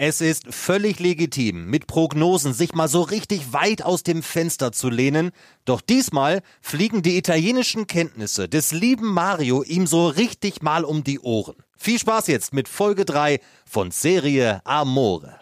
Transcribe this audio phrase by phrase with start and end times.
[0.00, 4.90] Es ist völlig legitim, mit Prognosen sich mal so richtig weit aus dem Fenster zu
[4.90, 5.32] lehnen,
[5.64, 11.18] doch diesmal fliegen die italienischen Kenntnisse des lieben Mario ihm so richtig mal um die
[11.18, 11.56] Ohren.
[11.76, 15.40] Viel Spaß jetzt mit Folge 3 von Serie Amore.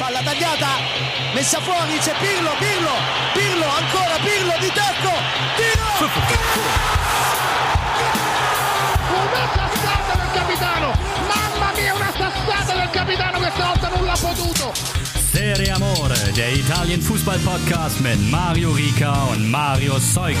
[0.00, 0.74] Palla tagliata,
[1.32, 2.96] messa fuori, c'è Pirlo, Pirlo,
[3.32, 5.12] Pirlo, ancora Pirlo di tacco,
[5.56, 6.93] tiro!
[15.32, 20.38] Serie Amore, der Italien-Fußball-Podcast mit Mario Rika und Mario Seuke.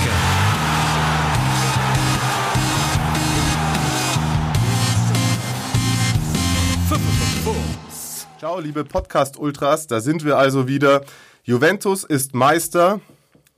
[8.38, 11.02] Ciao, liebe Podcast-Ultras, da sind wir also wieder.
[11.44, 13.00] Juventus ist Meister,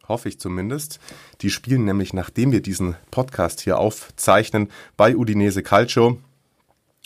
[0.09, 1.01] hoffe ich zumindest.
[1.41, 6.19] Die spielen nämlich, nachdem wir diesen Podcast hier aufzeichnen, bei Udinese Calcio.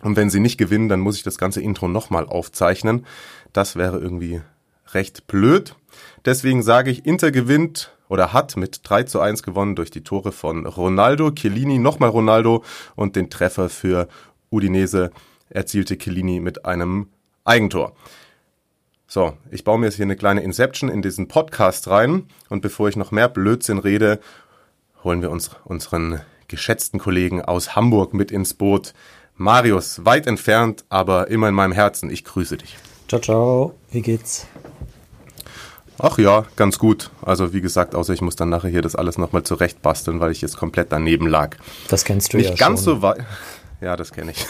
[0.03, 3.07] Und wenn sie nicht gewinnen, dann muss ich das ganze Intro nochmal aufzeichnen.
[3.53, 4.41] Das wäre irgendwie
[4.93, 5.75] recht blöd.
[6.25, 10.33] Deswegen sage ich, Inter gewinnt oder hat mit 3 zu 1 gewonnen durch die Tore
[10.33, 12.65] von Ronaldo, Chiellini, nochmal Ronaldo
[12.97, 14.09] und den Treffer für
[14.51, 15.11] Udinese
[15.49, 17.09] erzielte Chiellini mit einem
[17.45, 17.95] Eigentor.
[19.07, 22.89] So, ich baue mir jetzt hier eine kleine Inception in diesen Podcast rein und bevor
[22.89, 24.21] ich noch mehr Blödsinn rede,
[25.03, 28.93] holen wir uns unseren geschätzten Kollegen aus Hamburg mit ins Boot.
[29.35, 32.11] Marius, weit entfernt, aber immer in meinem Herzen.
[32.11, 32.77] Ich grüße dich.
[33.11, 33.75] Ciao, ciao.
[33.91, 34.47] Wie geht's?
[35.99, 37.11] Ach ja, ganz gut.
[37.23, 40.41] Also wie gesagt, außer ich muss dann nachher hier das alles nochmal zurechtbasteln, weil ich
[40.43, 41.57] jetzt komplett daneben lag.
[41.89, 42.95] Das kennst du Nicht ja ganz schon.
[42.99, 43.25] so weit.
[43.81, 44.47] Ja, das kenne ich.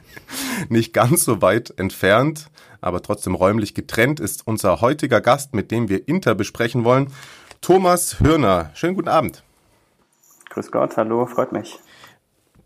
[0.70, 2.46] Nicht ganz so weit entfernt,
[2.80, 7.12] aber trotzdem räumlich getrennt ist unser heutiger Gast, mit dem wir Inter besprechen wollen.
[7.60, 8.70] Thomas Hörner.
[8.72, 9.42] Schönen guten Abend.
[10.48, 11.78] Grüß Gott, hallo, freut mich.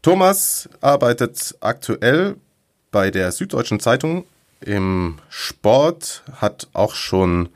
[0.01, 2.37] Thomas arbeitet aktuell
[2.93, 3.81] bei der Süddeutschen
[4.65, 7.51] im Sport, hat auch schon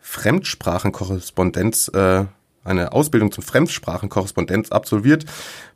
[0.00, 2.24] Fremdsprachenkorrespondenz, äh,
[2.64, 5.26] eine Ausbildung zum Fremdsprachenkorrespondenz absolviert,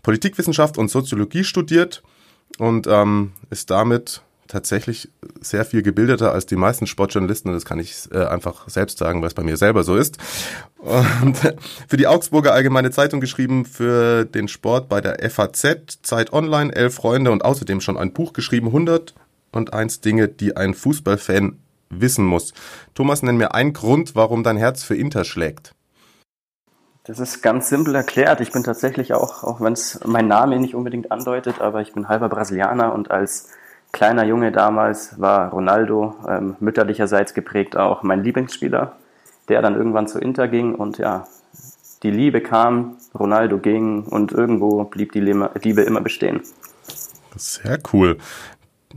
[0.02, 2.02] Politikwissenschaft und Soziologie studiert
[2.58, 5.08] und ähm, ist damit tatsächlich
[5.41, 9.22] sehr viel gebildeter als die meisten Sportjournalisten und das kann ich äh, einfach selbst sagen,
[9.22, 10.19] weil es bei mir selber so ist.
[10.78, 11.38] Und
[11.88, 16.94] für die Augsburger Allgemeine Zeitung geschrieben, für den Sport bei der FAZ, Zeit Online, elf
[16.94, 18.72] Freunde und außerdem schon ein Buch geschrieben,
[19.52, 21.58] 101 Dinge, die ein Fußballfan
[21.90, 22.54] wissen muss.
[22.94, 25.74] Thomas, nenn mir einen Grund, warum dein Herz für Inter schlägt.
[27.04, 28.40] Das ist ganz simpel erklärt.
[28.40, 32.08] Ich bin tatsächlich auch, auch wenn es mein Name nicht unbedingt andeutet, aber ich bin
[32.08, 33.48] halber Brasilianer und als
[33.90, 38.96] kleiner Junge damals war Ronaldo ähm, mütterlicherseits geprägt auch mein Lieblingsspieler,
[39.48, 41.26] der dann irgendwann zu Inter ging und ja,
[42.04, 46.42] die Liebe kam, Ronaldo ging und irgendwo blieb die Liebe immer bestehen.
[47.36, 48.19] Sehr cool.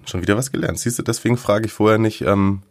[0.06, 0.80] Schon wieder was gelernt.
[0.80, 2.62] Siehst du, deswegen frage ich vorher nicht ähm,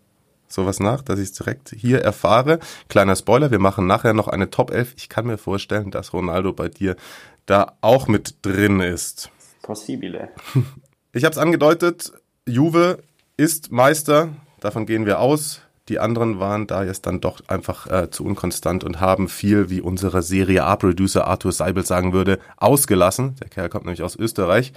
[0.48, 2.58] sowas nach, dass ich es direkt hier erfahre.
[2.88, 4.94] Kleiner Spoiler, wir machen nachher noch eine Top 11.
[4.96, 6.96] Ich kann mir vorstellen, dass Ronaldo bei dir
[7.46, 9.30] da auch mit drin ist.
[9.62, 10.30] Possibile.
[11.12, 12.12] Ich habe es angedeutet,
[12.44, 12.98] Juve
[13.36, 15.60] ist Meister, davon gehen wir aus.
[15.88, 19.80] Die anderen waren da jetzt dann doch einfach äh, zu unkonstant und haben viel, wie
[19.80, 23.36] unsere Serie A-Producer Arthur Seibel sagen würde, ausgelassen.
[23.40, 24.72] Der Kerl kommt nämlich aus Österreich.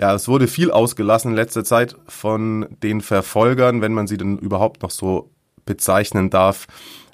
[0.00, 4.38] Ja, es wurde viel ausgelassen in letzter Zeit von den Verfolgern, wenn man sie denn
[4.38, 5.30] überhaupt noch so
[5.66, 6.66] bezeichnen darf.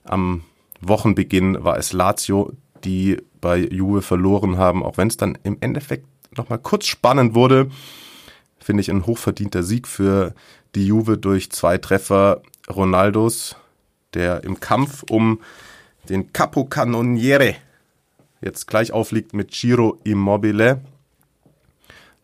[0.04, 0.42] Am
[0.80, 2.52] Wochenbeginn war es Lazio,
[2.84, 6.06] die bei Juve verloren haben, auch wenn es dann im Endeffekt
[6.36, 7.70] nochmal kurz spannend wurde
[8.64, 10.34] finde ich ein hochverdienter Sieg für
[10.74, 13.56] die Juve durch zwei Treffer Ronaldos,
[14.14, 15.40] der im Kampf um
[16.08, 17.56] den Capocannoniere
[18.40, 20.80] jetzt gleich aufliegt mit Giro Immobile.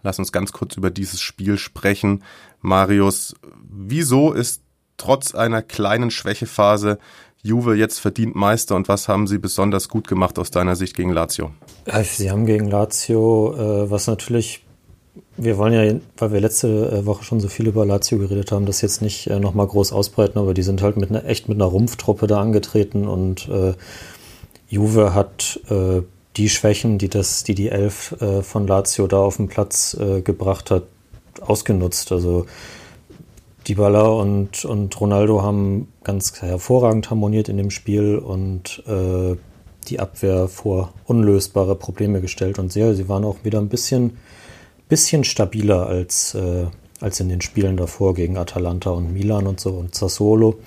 [0.02, 2.22] Lass uns ganz kurz über dieses Spiel sprechen.
[2.60, 3.34] Marius,
[3.68, 4.62] wieso ist
[4.96, 6.98] trotz einer kleinen Schwächephase
[7.42, 11.10] Juve jetzt verdient Meister und was haben sie besonders gut gemacht aus deiner Sicht gegen
[11.10, 11.52] Lazio?
[12.02, 14.62] Sie haben gegen Lazio, äh, was natürlich
[15.36, 18.82] wir wollen ja, weil wir letzte Woche schon so viel über Lazio geredet haben, das
[18.82, 21.64] jetzt nicht äh, nochmal groß ausbreiten, aber die sind halt mit einer, echt mit einer
[21.64, 23.74] Rumpftruppe da angetreten und äh,
[24.68, 26.02] Juve hat äh,
[26.40, 30.22] die Schwächen, die das, die die Elf äh, von Lazio da auf den Platz äh,
[30.22, 30.84] gebracht hat,
[31.40, 32.12] ausgenutzt.
[32.12, 32.46] Also
[33.68, 39.36] Dybala und, und Ronaldo haben ganz hervorragend harmoniert in dem Spiel und äh,
[39.88, 44.16] die Abwehr vor unlösbare Probleme gestellt und sehr, sie waren auch wieder ein bisschen
[44.88, 46.66] bisschen stabiler als, äh,
[47.00, 50.58] als in den Spielen davor gegen Atalanta und Milan und so und Sassuolo.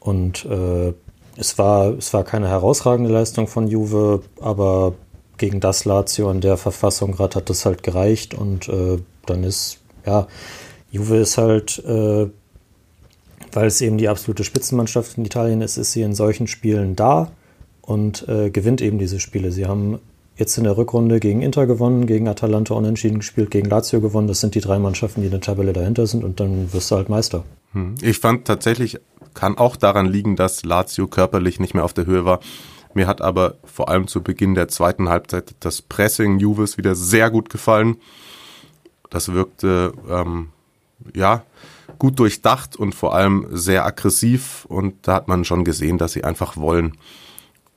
[0.00, 0.92] Und äh,
[1.38, 4.94] es, war, es war keine herausragende Leistung von Juve, aber
[5.36, 9.78] gegen das Lazio in der Verfassung gerade hat das halt gereicht und äh, dann ist,
[10.04, 10.26] ja,
[10.90, 12.28] Juve ist halt äh,
[13.52, 17.30] weil es eben die absolute Spitzenmannschaft in Italien ist, ist sie in solchen Spielen da
[17.82, 19.52] und äh, gewinnt eben diese Spiele.
[19.52, 19.98] Sie haben
[20.36, 24.28] jetzt in der Rückrunde gegen Inter gewonnen, gegen Atalanta unentschieden gespielt, gegen Lazio gewonnen.
[24.28, 26.96] Das sind die drei Mannschaften, die in der Tabelle dahinter sind und dann wirst du
[26.96, 27.44] halt Meister.
[27.72, 27.94] Hm.
[28.00, 28.98] Ich fand tatsächlich,
[29.34, 32.40] kann auch daran liegen, dass Lazio körperlich nicht mehr auf der Höhe war.
[32.94, 37.30] Mir hat aber vor allem zu Beginn der zweiten Halbzeit das Pressing Juves wieder sehr
[37.30, 37.98] gut gefallen.
[39.10, 40.48] Das wirkte ähm,
[41.14, 41.44] ja
[41.98, 46.24] gut durchdacht und vor allem sehr aggressiv und da hat man schon gesehen, dass sie
[46.24, 46.96] einfach wollen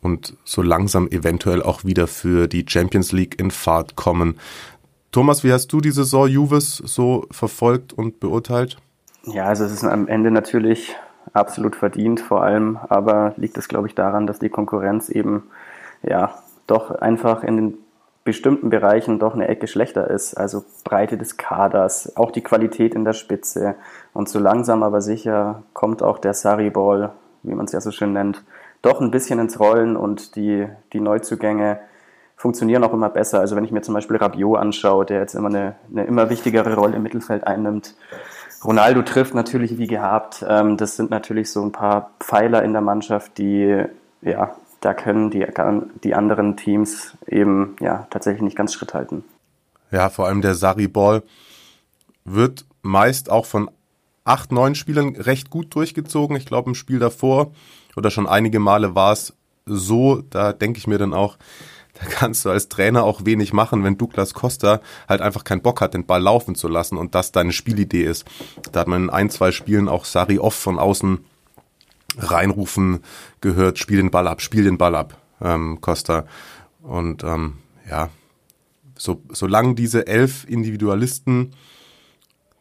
[0.01, 4.39] und so langsam eventuell auch wieder für die Champions League in Fahrt kommen.
[5.11, 8.77] Thomas, wie hast du die Saison Juves so verfolgt und beurteilt?
[9.23, 10.95] Ja, also es ist am Ende natürlich
[11.33, 15.43] absolut verdient, vor allem aber liegt es, glaube ich, daran, dass die Konkurrenz eben
[16.01, 16.33] ja
[16.67, 17.77] doch einfach in den
[18.23, 20.35] bestimmten Bereichen doch eine Ecke schlechter ist.
[20.35, 23.75] Also Breite des Kaders, auch die Qualität in der Spitze.
[24.13, 27.11] Und so langsam aber sicher kommt auch der Sarri-Ball,
[27.43, 28.43] wie man es ja so schön nennt,
[28.81, 31.79] doch ein bisschen ins Rollen und die, die Neuzugänge
[32.35, 33.39] funktionieren auch immer besser.
[33.39, 36.75] Also wenn ich mir zum Beispiel Rabiot anschaue, der jetzt immer eine, eine immer wichtigere
[36.75, 37.95] Rolle im Mittelfeld einnimmt.
[38.63, 40.45] Ronaldo trifft natürlich wie gehabt.
[40.47, 43.83] Ähm, das sind natürlich so ein paar Pfeiler in der Mannschaft, die,
[44.21, 45.45] ja, da können die,
[46.03, 49.23] die anderen Teams eben, ja, tatsächlich nicht ganz Schritt halten.
[49.91, 51.23] Ja, vor allem der Sarri-Ball
[52.23, 53.69] wird meist auch von
[54.23, 56.35] acht, neun Spielern recht gut durchgezogen.
[56.35, 57.51] Ich glaube, im Spiel davor
[57.95, 59.33] oder schon einige Male war es
[59.65, 61.37] so, da denke ich mir dann auch,
[62.01, 65.81] da kannst du als Trainer auch wenig machen, wenn Douglas Costa halt einfach keinen Bock
[65.81, 68.25] hat, den Ball laufen zu lassen und das deine Spielidee ist.
[68.71, 71.19] Da hat man in ein, zwei Spielen auch Sari oft von außen
[72.17, 72.99] reinrufen
[73.39, 76.25] gehört, spiel den Ball ab, spiel den Ball ab, ähm, Costa.
[76.81, 77.57] Und ähm,
[77.89, 78.09] ja,
[78.97, 81.53] so, solange diese elf Individualisten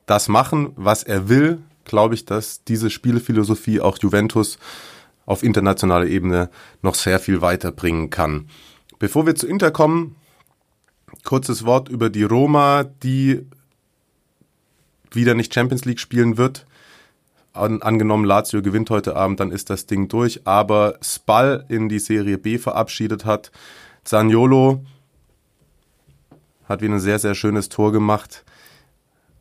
[0.06, 4.58] das machen, was er will, glaube ich, dass diese Spielphilosophie auch Juventus
[5.26, 6.50] auf internationaler Ebene
[6.82, 8.48] noch sehr viel weiterbringen kann.
[9.00, 10.14] Bevor wir zu Inter kommen,
[11.24, 13.46] kurzes Wort über die Roma, die
[15.10, 16.66] wieder nicht Champions League spielen wird.
[17.54, 20.46] An, angenommen, Lazio gewinnt heute Abend, dann ist das Ding durch.
[20.46, 23.50] Aber Spal in die Serie B verabschiedet hat.
[24.04, 24.84] Zaniolo
[26.68, 28.44] hat wieder ein sehr, sehr schönes Tor gemacht.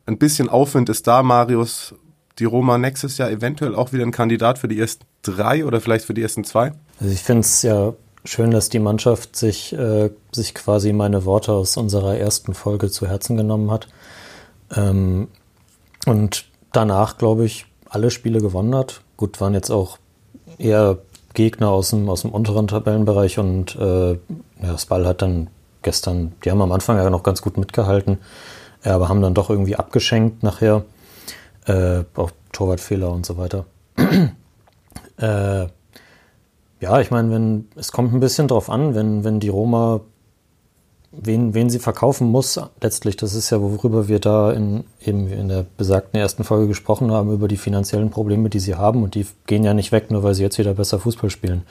[0.06, 1.94] Ein bisschen Aufwind ist da, Marius
[2.38, 6.06] die Roma nächstes Jahr eventuell auch wieder ein Kandidat für die ersten drei oder vielleicht
[6.06, 6.72] für die ersten zwei?
[6.98, 7.92] Also ich finde es ja
[8.24, 13.06] schön, dass die Mannschaft sich, äh, sich quasi meine Worte aus unserer ersten Folge zu
[13.06, 13.88] Herzen genommen hat.
[14.74, 15.28] Ähm,
[16.06, 19.02] und danach, glaube ich, alle Spiele gewonnen hat.
[19.16, 19.98] Gut, waren jetzt auch
[20.58, 20.98] eher
[21.34, 24.18] Gegner aus dem, aus dem unteren Tabellenbereich und äh, ja,
[24.60, 25.48] das Ball hat dann
[25.82, 28.18] gestern, die haben am Anfang ja noch ganz gut mitgehalten,
[28.84, 30.84] aber haben dann doch irgendwie abgeschenkt nachher
[31.66, 33.64] äh, auch Torwartfehler und so weiter.
[35.16, 35.66] äh,
[36.80, 40.00] ja, ich meine, wenn es kommt ein bisschen drauf an, wenn, wenn die Roma
[41.12, 45.48] wen, wen sie verkaufen muss, letztlich, das ist ja, worüber wir da in, eben in
[45.48, 49.26] der besagten ersten Folge gesprochen haben, über die finanziellen Probleme, die sie haben und die
[49.46, 51.62] gehen ja nicht weg, nur weil sie jetzt wieder besser Fußball spielen.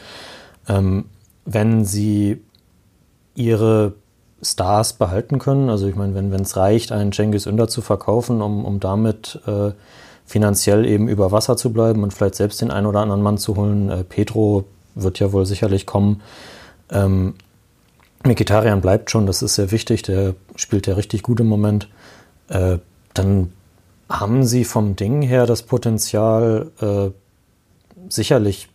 [0.67, 1.05] Ähm,
[1.45, 2.41] wenn sie
[3.35, 3.93] ihre
[4.41, 5.69] Stars behalten können.
[5.69, 9.71] Also ich meine, wenn es reicht, einen Cengiz Ünder zu verkaufen, um, um damit äh,
[10.25, 13.55] finanziell eben über Wasser zu bleiben und vielleicht selbst den einen oder anderen Mann zu
[13.55, 13.89] holen.
[13.89, 14.65] Äh, Petro
[15.03, 16.21] wird ja wohl sicherlich kommen.
[16.91, 17.35] Ähm,
[18.25, 21.87] Mikitarian bleibt schon, das ist sehr wichtig, der spielt ja richtig gut im Moment.
[22.49, 22.79] Äh,
[23.13, 23.53] dann
[24.09, 27.11] haben sie vom Ding her das Potenzial, äh,
[28.09, 28.69] sicherlich,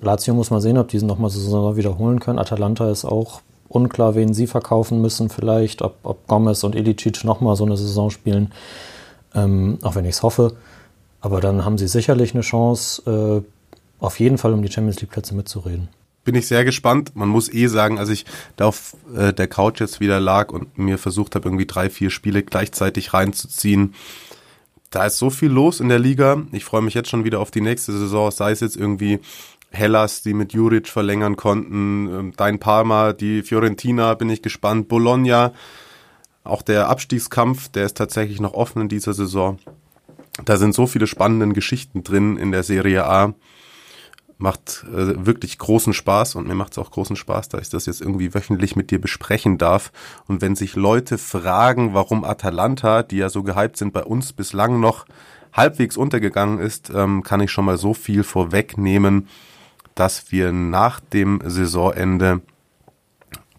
[0.00, 2.38] Lazio muss mal sehen, ob die nochmal so wiederholen können.
[2.38, 7.56] Atalanta ist auch unklar, wen sie verkaufen müssen, vielleicht, ob, ob Gomez und Ilicic nochmal
[7.56, 8.52] so eine Saison spielen,
[9.34, 10.56] ähm, auch wenn ich es hoffe.
[11.20, 13.57] Aber dann haben sie sicherlich eine Chance, äh,
[13.98, 15.88] auf jeden Fall um die Champions League-Plätze mitzureden.
[16.24, 17.12] Bin ich sehr gespannt.
[17.14, 18.26] Man muss eh sagen, als ich
[18.56, 22.10] da auf äh, der Couch jetzt wieder lag und mir versucht habe, irgendwie drei, vier
[22.10, 23.94] Spiele gleichzeitig reinzuziehen,
[24.90, 26.42] da ist so viel los in der Liga.
[26.52, 29.20] Ich freue mich jetzt schon wieder auf die nächste Saison, sei es jetzt irgendwie
[29.70, 35.52] Hellas, die mit Juric verlängern konnten, ähm, Dein Parma, die Fiorentina, bin ich gespannt, Bologna,
[36.44, 39.58] auch der Abstiegskampf, der ist tatsächlich noch offen in dieser Saison.
[40.44, 43.34] Da sind so viele spannende Geschichten drin in der Serie A.
[44.38, 47.86] Macht äh, wirklich großen Spaß und mir macht es auch großen Spaß, da ich das
[47.86, 49.90] jetzt irgendwie wöchentlich mit dir besprechen darf.
[50.26, 54.78] Und wenn sich Leute fragen, warum Atalanta, die ja so gehypt sind, bei uns bislang
[54.80, 55.06] noch
[55.52, 59.26] halbwegs untergegangen ist, ähm, kann ich schon mal so viel vorwegnehmen
[59.98, 62.40] dass wir nach dem Saisonende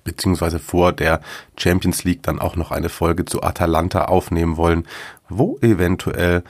[0.05, 1.19] beziehungsweise vor der
[1.57, 4.87] Champions League dann auch noch eine Folge zu Atalanta aufnehmen wollen,
[5.27, 6.43] wo eventuell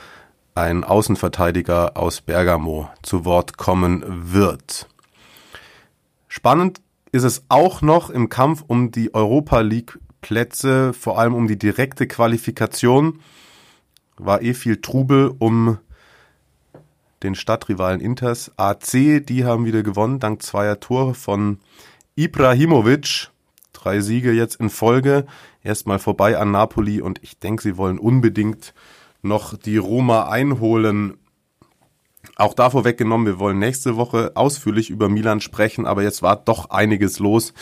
[0.55, 4.03] ein Außenverteidiger aus Bergamo zu Wort kommen
[4.33, 4.87] wird.
[6.27, 11.47] Spannend ist es auch noch im Kampf um die Europa League Plätze, vor allem um
[11.47, 13.19] die direkte Qualifikation.
[14.17, 15.77] War eh viel Trubel um
[17.23, 18.51] den Stadtrivalen Inters.
[18.57, 21.59] AC, die haben wieder gewonnen, dank zweier Tore von
[22.15, 23.29] Ibrahimovic.
[23.73, 25.25] Drei Siege jetzt in Folge.
[25.63, 28.73] Erstmal vorbei an Napoli und ich denke, sie wollen unbedingt
[29.21, 31.17] noch die Roma einholen.
[32.35, 36.69] Auch davor weggenommen, wir wollen nächste Woche ausführlich über Milan sprechen, aber jetzt war doch
[36.69, 37.53] einiges los.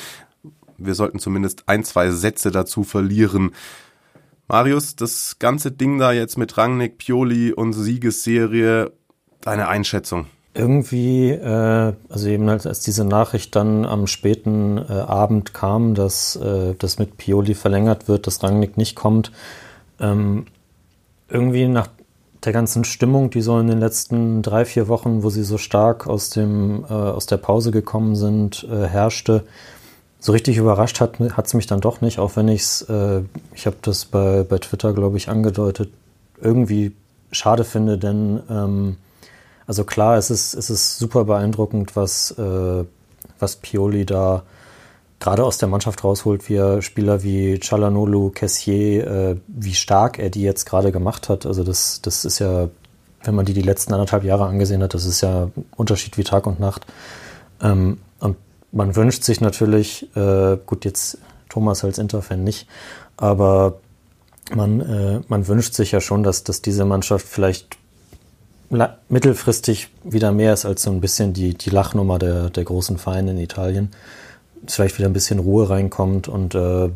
[0.78, 3.52] Wir sollten zumindest ein, zwei Sätze dazu verlieren.
[4.48, 8.92] Marius, das ganze Ding da jetzt mit Rangnick, Pioli und Siegesserie,
[9.42, 10.28] deine Einschätzung?
[10.54, 16.36] Irgendwie, äh, also eben als, als diese Nachricht dann am späten äh, Abend kam, dass
[16.36, 19.32] äh, das mit Pioli verlängert wird, dass Rangnick nicht kommt,
[20.00, 20.46] ähm,
[21.30, 21.90] irgendwie nach
[22.44, 26.08] der ganzen Stimmung, die so in den letzten drei, vier Wochen, wo sie so stark
[26.08, 29.44] aus, dem, äh, aus der Pause gekommen sind, äh, herrschte,
[30.20, 33.22] so richtig überrascht hat es mich dann doch nicht, auch wenn ich es, äh,
[33.54, 35.90] ich habe das bei, bei Twitter, glaube ich, angedeutet,
[36.42, 36.94] irgendwie
[37.32, 38.98] schade finde, denn ähm,
[39.68, 42.86] also klar, es ist, es ist super beeindruckend, was, äh,
[43.40, 44.44] was Pioli da
[45.20, 50.30] gerade aus der Mannschaft rausholt, wie er Spieler wie Chalanolu, Kessier, äh, wie stark er
[50.30, 51.46] die jetzt gerade gemacht hat.
[51.46, 52.70] Also das, das ist ja,
[53.24, 56.46] wenn man die die letzten anderthalb Jahre angesehen hat, das ist ja Unterschied wie Tag
[56.46, 56.86] und Nacht.
[57.62, 58.38] Ähm, und
[58.72, 61.18] man wünscht sich natürlich, äh, gut, jetzt
[61.50, 62.68] Thomas als Interfan nicht,
[63.16, 63.80] aber
[64.54, 67.78] man, äh, man wünscht sich ja schon, dass, dass diese Mannschaft vielleicht
[69.10, 73.32] mittelfristig wieder mehr ist als so ein bisschen die, die Lachnummer der, der großen Vereine
[73.32, 73.92] in Italien
[74.66, 76.90] vielleicht wieder ein bisschen Ruhe reinkommt und äh,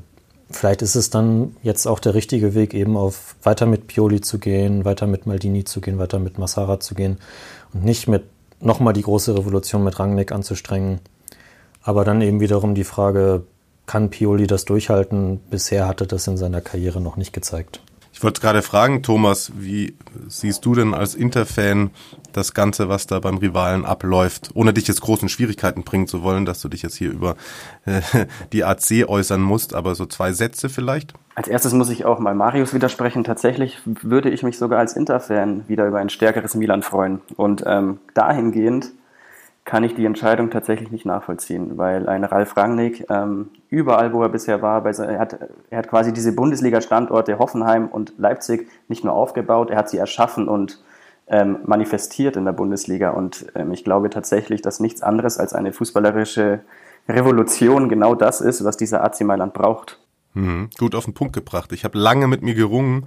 [0.49, 4.39] vielleicht ist es dann jetzt auch der richtige Weg, eben auf weiter mit Pioli zu
[4.39, 7.17] gehen, weiter mit Maldini zu gehen, weiter mit Massara zu gehen
[7.73, 8.23] und nicht mit
[8.59, 10.99] nochmal die große Revolution mit Rangnick anzustrengen.
[11.83, 13.43] Aber dann eben wiederum die Frage,
[13.87, 15.39] kann Pioli das durchhalten?
[15.49, 17.81] Bisher hatte das in seiner Karriere noch nicht gezeigt.
[18.21, 19.95] Ich wollte gerade fragen, Thomas, wie
[20.27, 21.89] siehst du denn als Interfan
[22.33, 26.45] das Ganze, was da beim Rivalen abläuft, ohne dich jetzt großen Schwierigkeiten bringen zu wollen,
[26.45, 27.35] dass du dich jetzt hier über
[27.85, 28.01] äh,
[28.53, 31.15] die AC äußern musst, aber so zwei Sätze vielleicht?
[31.33, 33.23] Als erstes muss ich auch mal Marius widersprechen.
[33.23, 37.21] Tatsächlich würde ich mich sogar als Interfan wieder über ein stärkeres Milan freuen.
[37.37, 38.91] Und ähm, dahingehend
[39.63, 44.29] kann ich die Entscheidung tatsächlich nicht nachvollziehen, weil ein Ralf Rangnick ähm, überall, wo er
[44.29, 45.37] bisher war, er, hat,
[45.69, 50.47] er hat quasi diese Bundesliga-Standorte Hoffenheim und Leipzig nicht nur aufgebaut, er hat sie erschaffen
[50.47, 50.83] und
[51.27, 53.11] ähm, manifestiert in der Bundesliga.
[53.11, 56.61] Und ähm, ich glaube tatsächlich, dass nichts anderes als eine fußballerische
[57.07, 59.99] Revolution genau das ist, was dieser AC Mailand braucht.
[60.33, 61.71] Mhm, gut auf den Punkt gebracht.
[61.71, 63.05] Ich habe lange mit mir gerungen,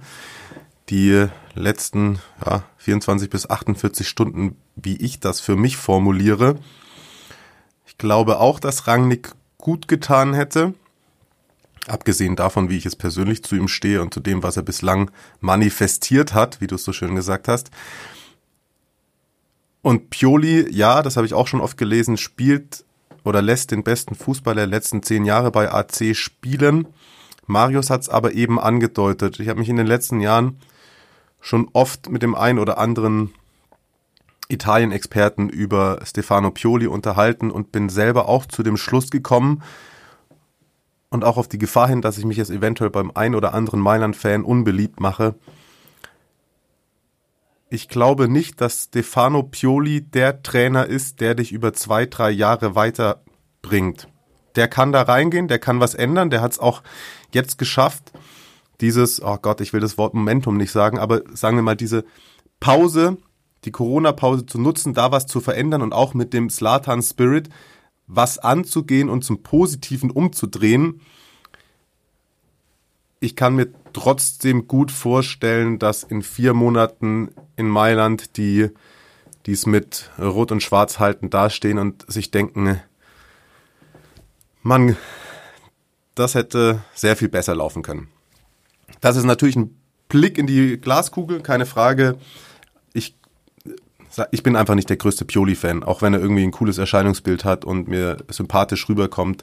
[0.89, 6.59] die letzten ja, 24 bis 48 Stunden, wie ich das für mich formuliere.
[7.85, 10.73] Ich glaube auch, dass Rangnick gut getan hätte.
[11.87, 15.11] Abgesehen davon, wie ich es persönlich zu ihm stehe und zu dem, was er bislang
[15.39, 17.69] manifestiert hat, wie du es so schön gesagt hast.
[19.81, 22.83] Und Pioli, ja, das habe ich auch schon oft gelesen, spielt
[23.23, 26.87] oder lässt den besten Fußball der letzten zehn Jahre bei AC spielen.
[27.45, 29.39] Marius hat es aber eben angedeutet.
[29.39, 30.57] Ich habe mich in den letzten Jahren
[31.45, 33.31] schon oft mit dem einen oder anderen
[34.49, 39.61] Italien-Experten über Stefano Pioli unterhalten und bin selber auch zu dem Schluss gekommen
[41.11, 43.79] und auch auf die Gefahr hin, dass ich mich jetzt eventuell beim einen oder anderen
[43.79, 45.35] Mailand-Fan unbeliebt mache.
[47.69, 52.73] Ich glaube nicht, dass Stefano Pioli der Trainer ist, der dich über zwei, drei Jahre
[52.73, 54.07] weiterbringt.
[54.55, 56.81] Der kann da reingehen, der kann was ändern, der hat es auch
[57.31, 58.13] jetzt geschafft,
[58.81, 62.05] dieses, oh Gott, ich will das Wort Momentum nicht sagen, aber sagen wir mal diese
[62.59, 63.17] Pause,
[63.63, 67.49] die Corona-Pause zu nutzen, da was zu verändern und auch mit dem Slatan-Spirit
[68.07, 71.01] was anzugehen und zum Positiven umzudrehen.
[73.19, 78.69] Ich kann mir trotzdem gut vorstellen, dass in vier Monaten in Mailand die,
[79.45, 82.79] die es mit Rot und Schwarz halten, dastehen und sich denken,
[84.61, 84.97] Mann,
[86.13, 88.09] das hätte sehr viel besser laufen können.
[89.01, 89.75] Das ist natürlich ein
[90.09, 92.17] Blick in die Glaskugel, keine Frage.
[92.93, 93.15] Ich,
[94.31, 97.65] ich bin einfach nicht der größte Pioli-Fan, auch wenn er irgendwie ein cooles Erscheinungsbild hat
[97.65, 99.41] und mir sympathisch rüberkommt.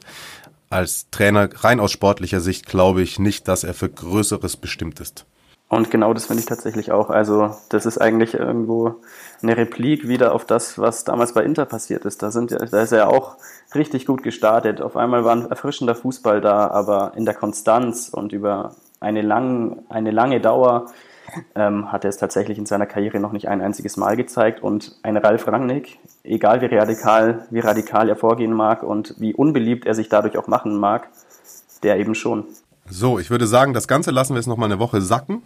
[0.69, 5.25] Als Trainer rein aus sportlicher Sicht glaube ich nicht, dass er für Größeres bestimmt ist.
[5.73, 7.09] Und genau das finde ich tatsächlich auch.
[7.09, 8.97] Also, das ist eigentlich irgendwo
[9.41, 12.21] eine Replik wieder auf das, was damals bei Inter passiert ist.
[12.21, 13.37] Da, sind, da ist er ja auch
[13.73, 14.81] richtig gut gestartet.
[14.81, 19.83] Auf einmal war ein erfrischender Fußball da, aber in der Konstanz und über eine, lang,
[19.89, 20.87] eine lange Dauer
[21.55, 24.61] ähm, hat er es tatsächlich in seiner Karriere noch nicht ein einziges Mal gezeigt.
[24.61, 29.85] Und ein Ralf Rangnick, egal wie radikal, wie radikal er vorgehen mag und wie unbeliebt
[29.85, 31.09] er sich dadurch auch machen mag,
[31.83, 32.45] der eben schon.
[32.89, 35.43] So, ich würde sagen, das Ganze lassen wir jetzt noch mal eine Woche sacken.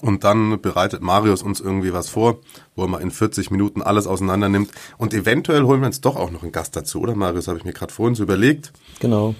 [0.00, 2.38] Und dann bereitet Marius uns irgendwie was vor,
[2.76, 4.70] wo er mal in 40 Minuten alles auseinander nimmt.
[4.96, 7.48] Und eventuell holen wir uns doch auch noch einen Gast dazu, oder Marius?
[7.48, 8.72] Habe ich mir gerade vorhin so überlegt.
[9.00, 9.34] Genau.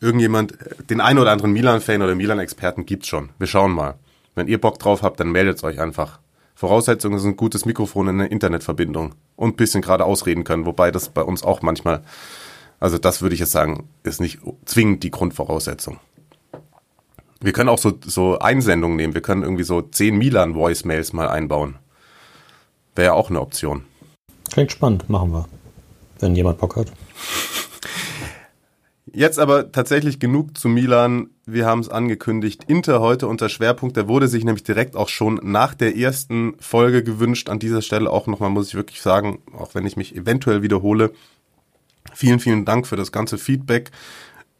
[0.00, 0.54] Irgendjemand,
[0.90, 3.30] den einen oder anderen Milan-Fan oder Milan-Experten gibt's schon.
[3.38, 3.94] Wir schauen mal.
[4.34, 6.18] Wenn ihr Bock drauf habt, dann meldet euch einfach.
[6.54, 9.14] Voraussetzung ist ein gutes Mikrofon und eine Internetverbindung.
[9.36, 12.02] Und ein bisschen gerade ausreden können, wobei das bei uns auch manchmal,
[12.80, 15.98] also das würde ich jetzt sagen, ist nicht zwingend die Grundvoraussetzung.
[17.40, 19.14] Wir können auch so, so Einsendungen nehmen.
[19.14, 21.76] Wir können irgendwie so 10 Milan-Voicemails mal einbauen.
[22.94, 23.84] Wäre ja auch eine Option.
[24.50, 25.46] Klingt spannend, machen wir.
[26.18, 26.90] Wenn jemand Bock hat.
[29.16, 31.30] Jetzt aber tatsächlich genug zu Milan.
[31.46, 32.64] Wir haben es angekündigt.
[32.66, 33.96] Inter heute unter Schwerpunkt.
[33.96, 37.48] Der wurde sich nämlich direkt auch schon nach der ersten Folge gewünscht.
[37.48, 41.12] An dieser Stelle auch nochmal muss ich wirklich sagen, auch wenn ich mich eventuell wiederhole,
[42.12, 43.90] vielen, vielen Dank für das ganze Feedback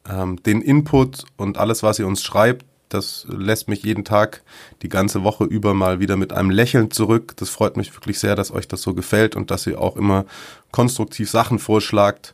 [0.09, 4.43] ähm, den Input und alles, was ihr uns schreibt, das lässt mich jeden Tag
[4.81, 7.35] die ganze Woche über mal wieder mit einem Lächeln zurück.
[7.37, 10.25] Das freut mich wirklich sehr, dass euch das so gefällt und dass ihr auch immer
[10.71, 12.33] konstruktiv Sachen vorschlagt.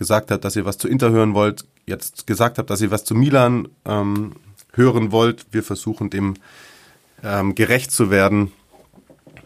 [0.00, 3.04] Gesagt habt, dass ihr was zu Inter hören wollt, jetzt gesagt habt, dass ihr was
[3.04, 4.32] zu Milan ähm,
[4.72, 5.44] hören wollt.
[5.50, 6.36] Wir versuchen dem
[7.22, 8.50] ähm, gerecht zu werden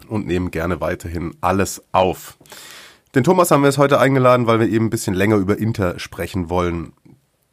[0.07, 2.37] und nehmen gerne weiterhin alles auf.
[3.15, 5.99] Den Thomas haben wir es heute eingeladen, weil wir eben ein bisschen länger über Inter
[5.99, 6.93] sprechen wollen.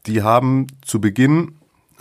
[0.07, 1.57] Die haben zu Beginn,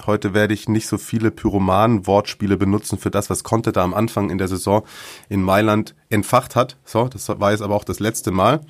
[0.05, 4.29] heute werde ich nicht so viele Pyromanen-Wortspiele benutzen für das, was Conte da am Anfang
[4.29, 4.85] in der Saison
[5.29, 6.77] in Mailand entfacht hat.
[6.85, 8.61] So, das war jetzt aber auch das letzte Mal.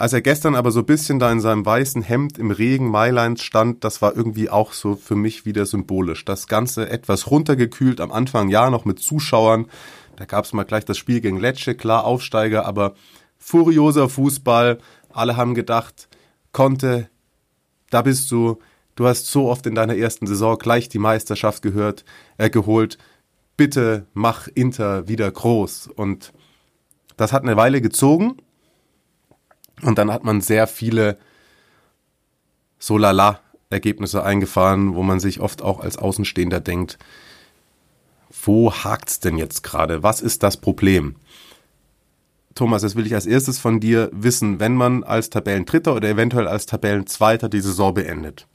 [0.00, 3.42] Als er gestern aber so ein bisschen da in seinem weißen Hemd im Regen Mailands
[3.42, 6.24] stand, das war irgendwie auch so für mich wieder symbolisch.
[6.24, 9.66] Das Ganze etwas runtergekühlt, am Anfang ja noch mit Zuschauern.
[10.16, 12.94] Da gab es mal gleich das Spiel gegen Lecce, klar Aufsteiger, aber
[13.36, 14.78] furioser Fußball.
[15.10, 16.08] Alle haben gedacht,
[16.50, 17.10] Conte
[17.90, 18.58] da bist du,
[18.94, 22.06] du hast so oft in deiner ersten Saison gleich die Meisterschaft gehört,
[22.38, 22.96] äh, geholt.
[23.58, 25.88] Bitte mach Inter wieder groß.
[25.94, 26.32] Und
[27.18, 28.38] das hat eine Weile gezogen.
[29.82, 31.18] Und dann hat man sehr viele
[32.78, 33.40] so lala
[33.70, 36.98] Ergebnisse eingefahren, wo man sich oft auch als Außenstehender denkt,
[38.44, 40.02] wo hakt's denn jetzt gerade?
[40.02, 41.16] Was ist das Problem?
[42.54, 46.48] Thomas, das will ich als erstes von dir wissen, wenn man als Tabellendritter oder eventuell
[46.48, 48.46] als Tabellenzweiter die Saison beendet.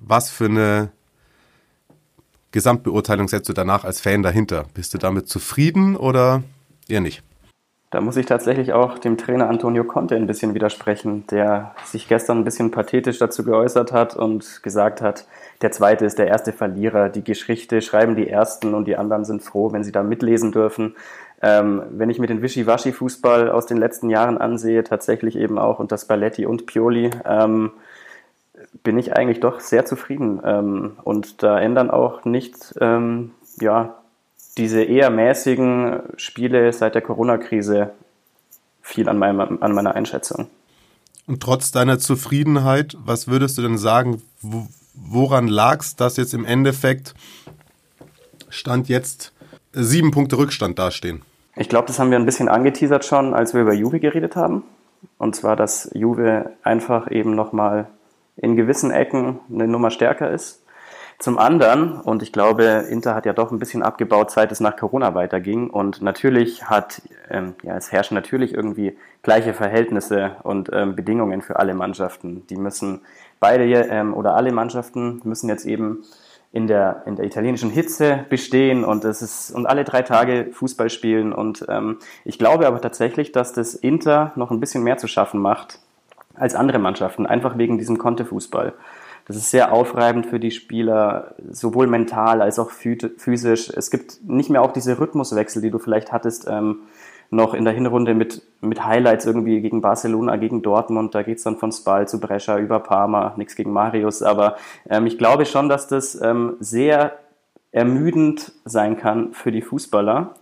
[0.00, 0.90] Was für eine
[2.50, 4.66] Gesamtbeurteilung setzt du danach als Fan dahinter?
[4.74, 6.42] Bist du damit zufrieden oder
[6.88, 7.22] eher nicht?
[7.94, 12.38] Da muss ich tatsächlich auch dem Trainer Antonio Conte ein bisschen widersprechen, der sich gestern
[12.38, 15.28] ein bisschen pathetisch dazu geäußert hat und gesagt hat,
[15.62, 17.08] der zweite ist der erste Verlierer.
[17.08, 20.96] Die Geschichte schreiben die ersten und die anderen sind froh, wenn sie da mitlesen dürfen.
[21.40, 25.96] Ähm, wenn ich mir den Wischiwaschi-Fußball aus den letzten Jahren ansehe, tatsächlich eben auch unter
[25.96, 27.70] Spalletti und Pioli, ähm,
[28.82, 30.40] bin ich eigentlich doch sehr zufrieden.
[30.44, 33.30] Ähm, und da ändern auch nicht ähm,
[33.60, 33.94] ja,
[34.56, 37.92] diese eher mäßigen Spiele seit der Corona-Krise
[38.82, 40.48] viel an, meinem, an meiner Einschätzung.
[41.26, 44.22] Und trotz deiner Zufriedenheit, was würdest du denn sagen,
[44.94, 47.14] woran lag es, dass jetzt im Endeffekt
[48.50, 49.32] Stand jetzt
[49.72, 51.22] sieben Punkte Rückstand dastehen?
[51.56, 54.64] Ich glaube, das haben wir ein bisschen angeteasert schon, als wir über Juve geredet haben.
[55.18, 57.88] Und zwar, dass Juve einfach eben nochmal
[58.36, 60.63] in gewissen Ecken eine Nummer stärker ist.
[61.18, 64.76] Zum anderen, und ich glaube, Inter hat ja doch ein bisschen abgebaut, seit es nach
[64.76, 65.70] Corona weiterging.
[65.70, 71.56] Und natürlich hat, ähm, ja, es herrschen natürlich irgendwie gleiche Verhältnisse und ähm, Bedingungen für
[71.56, 72.46] alle Mannschaften.
[72.48, 73.00] Die müssen
[73.40, 76.04] beide ähm, oder alle Mannschaften müssen jetzt eben
[76.52, 80.88] in der, in der italienischen Hitze bestehen und es ist und alle drei Tage Fußball
[80.88, 81.32] spielen.
[81.32, 85.40] Und ähm, ich glaube aber tatsächlich, dass das Inter noch ein bisschen mehr zu schaffen
[85.40, 85.80] macht
[86.34, 88.72] als andere Mannschaften, einfach wegen diesem Konterfußball.
[89.26, 93.70] Das ist sehr aufreibend für die Spieler, sowohl mental als auch physisch.
[93.70, 96.80] Es gibt nicht mehr auch diese Rhythmuswechsel, die du vielleicht hattest ähm,
[97.30, 101.14] noch in der Hinrunde mit, mit Highlights irgendwie gegen Barcelona, gegen Dortmund.
[101.14, 104.22] Da geht's dann von Spal zu Brescia über Parma, nichts gegen Marius.
[104.22, 104.56] Aber
[104.88, 107.18] ähm, ich glaube schon, dass das ähm, sehr
[107.72, 110.34] ermüdend sein kann für die Fußballer.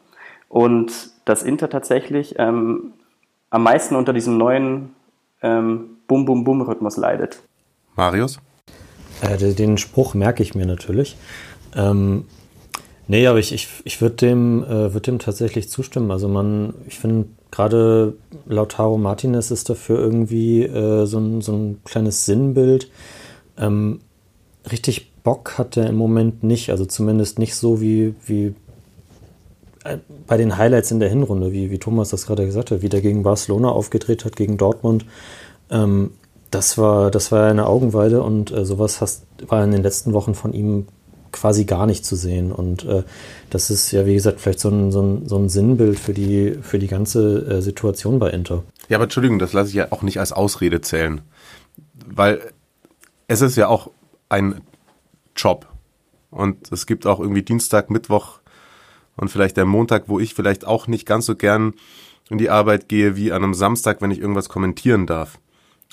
[0.48, 2.92] Und dass Inter tatsächlich ähm,
[3.48, 4.94] am meisten unter diesem neuen
[5.40, 7.42] ähm, Bum-Bum-Bum-Rhythmus leidet.
[7.96, 8.38] Marius?
[9.22, 11.16] Äh, den Spruch merke ich mir natürlich.
[11.74, 12.24] Ähm,
[13.08, 16.10] Nee, aber ich, ich, ich würde dem, äh, würd dem tatsächlich zustimmen.
[16.10, 18.14] Also man, ich finde gerade
[18.46, 22.90] Lautaro Martinez ist dafür irgendwie äh, so, ein, so ein kleines Sinnbild.
[23.58, 24.00] Ähm,
[24.70, 28.54] richtig Bock hat er im Moment nicht, also zumindest nicht so wie, wie
[29.84, 32.88] äh, bei den Highlights in der Hinrunde, wie, wie Thomas das gerade gesagt hat, wie
[32.88, 35.04] der gegen Barcelona aufgedreht hat, gegen Dortmund.
[35.70, 36.12] Ähm,
[36.52, 40.34] das war, das war eine Augenweide und äh, sowas hast, war in den letzten Wochen
[40.34, 40.86] von ihm
[41.32, 42.52] quasi gar nicht zu sehen.
[42.52, 43.02] Und äh,
[43.50, 46.58] das ist ja, wie gesagt, vielleicht so ein, so ein, so ein Sinnbild für die,
[46.60, 48.62] für die ganze äh, Situation bei Inter.
[48.88, 51.22] Ja, aber Entschuldigung, das lasse ich ja auch nicht als Ausrede zählen.
[52.06, 52.40] Weil
[53.28, 53.90] es ist ja auch
[54.28, 54.60] ein
[55.34, 55.66] Job.
[56.30, 58.40] Und es gibt auch irgendwie Dienstag, Mittwoch
[59.16, 61.74] und vielleicht der Montag, wo ich vielleicht auch nicht ganz so gern
[62.28, 65.38] in die Arbeit gehe wie an einem Samstag, wenn ich irgendwas kommentieren darf.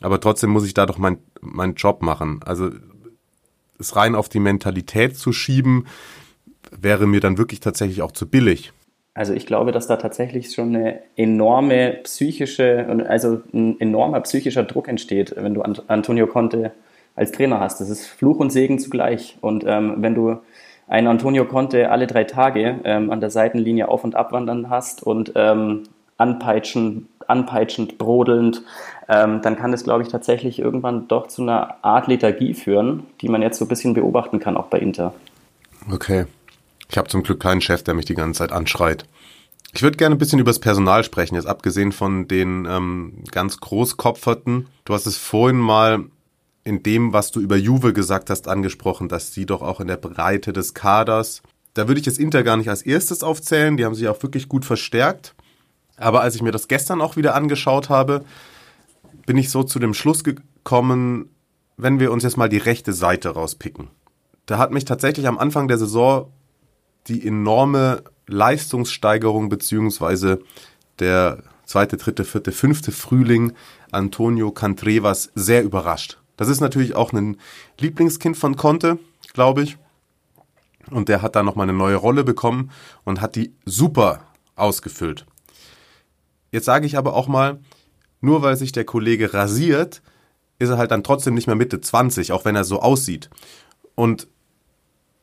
[0.01, 2.39] Aber trotzdem muss ich da doch meinen mein Job machen.
[2.45, 2.69] Also
[3.79, 5.88] es rein auf die Mentalität zu schieben,
[6.71, 8.73] wäre mir dann wirklich tatsächlich auch zu billig.
[9.13, 14.88] Also ich glaube, dass da tatsächlich schon eine enorme psychische, also ein enormer psychischer Druck
[14.88, 16.71] entsteht, wenn du Antonio Conte
[17.15, 17.81] als Trainer hast.
[17.81, 19.38] Das ist Fluch und Segen zugleich.
[19.41, 20.38] Und ähm, wenn du
[20.88, 25.33] einen Antonio Conte alle drei Tage ähm, an der Seitenlinie auf und abwandern hast und
[25.35, 25.83] ähm,
[26.17, 28.63] anpeitschen, anpeitschend, brodelnd,
[29.10, 33.28] ähm, dann kann das, glaube ich, tatsächlich irgendwann doch zu einer Art Lethargie führen, die
[33.28, 35.13] man jetzt so ein bisschen beobachten kann, auch bei Inter.
[35.91, 36.26] Okay.
[36.91, 39.06] Ich habe zum Glück keinen Chef, der mich die ganze Zeit anschreit.
[39.74, 43.60] Ich würde gerne ein bisschen über das Personal sprechen, jetzt abgesehen von den ähm, ganz
[43.60, 44.67] Großkopferten.
[44.86, 46.06] Du hast es vorhin mal
[46.63, 49.98] in dem, was du über Juve gesagt hast, angesprochen, dass sie doch auch in der
[49.98, 51.41] Breite des Kaders.
[51.74, 54.50] Da würde ich jetzt Inter gar nicht als erstes aufzählen, die haben sich auch wirklich
[54.50, 55.34] gut verstärkt.
[55.98, 58.24] Aber als ich mir das gestern auch wieder angeschaut habe,
[59.29, 61.29] bin ich so zu dem Schluss gekommen,
[61.77, 63.89] wenn wir uns jetzt mal die rechte Seite rauspicken.
[64.47, 66.33] Da hat mich tatsächlich am Anfang der Saison
[67.05, 70.41] die enorme Leistungssteigerung beziehungsweise
[70.97, 73.53] der zweite, dritte, vierte, fünfte Frühling
[73.91, 76.17] Antonio Cantrevas sehr überrascht.
[76.35, 77.37] Das ist natürlich auch ein
[77.79, 78.97] Lieblingskind von Conte,
[79.33, 79.77] glaube ich.
[80.89, 82.71] Und der hat da nochmal eine neue Rolle bekommen
[83.03, 84.21] und hat die super
[84.55, 85.27] ausgefüllt.
[86.51, 87.59] Jetzt sage ich aber auch mal,
[88.21, 90.01] nur weil sich der Kollege rasiert,
[90.60, 93.29] ist er halt dann trotzdem nicht mehr Mitte 20, auch wenn er so aussieht.
[93.95, 94.27] Und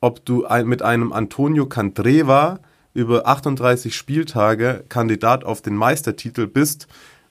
[0.00, 2.60] ob du mit einem Antonio Candreva
[2.94, 6.86] über 38 Spieltage Kandidat auf den Meistertitel bist,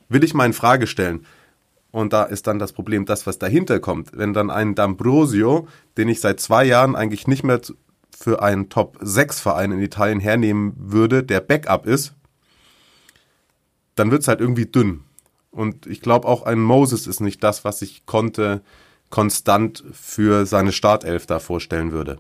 [0.10, 1.25] will ich mal in Frage stellen.
[1.91, 4.10] Und da ist dann das Problem, das, was dahinter kommt.
[4.17, 5.65] Wenn dann ein D'Ambrosio,
[5.97, 7.62] den ich seit zwei Jahren eigentlich nicht mehr
[8.12, 12.13] für einen Top-6-Verein in Italien hernehmen würde, der Backup ist,
[13.95, 15.05] dann wird es halt irgendwie dünn.
[15.56, 18.62] Und ich glaube auch ein Moses ist nicht das, was ich konnte
[19.10, 22.18] konstant für seine Startelf da vorstellen würde.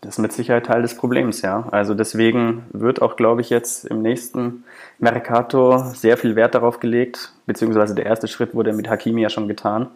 [0.00, 1.68] Das ist mit Sicherheit Teil des Problems, ja.
[1.70, 4.64] Also deswegen wird auch, glaube ich, jetzt im nächsten
[4.98, 9.46] Mercato sehr viel Wert darauf gelegt, beziehungsweise der erste Schritt wurde mit Hakimi ja schon
[9.46, 9.88] getan,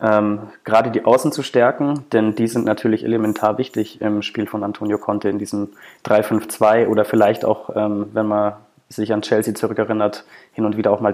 [0.00, 4.62] ähm, gerade die Außen zu stärken, denn die sind natürlich elementar wichtig im Spiel von
[4.62, 5.70] Antonio Conte in diesem
[6.04, 8.54] 3-5-2 oder vielleicht auch, ähm, wenn man
[8.88, 11.12] sich an Chelsea zurückerinnert, hin und wieder auch mal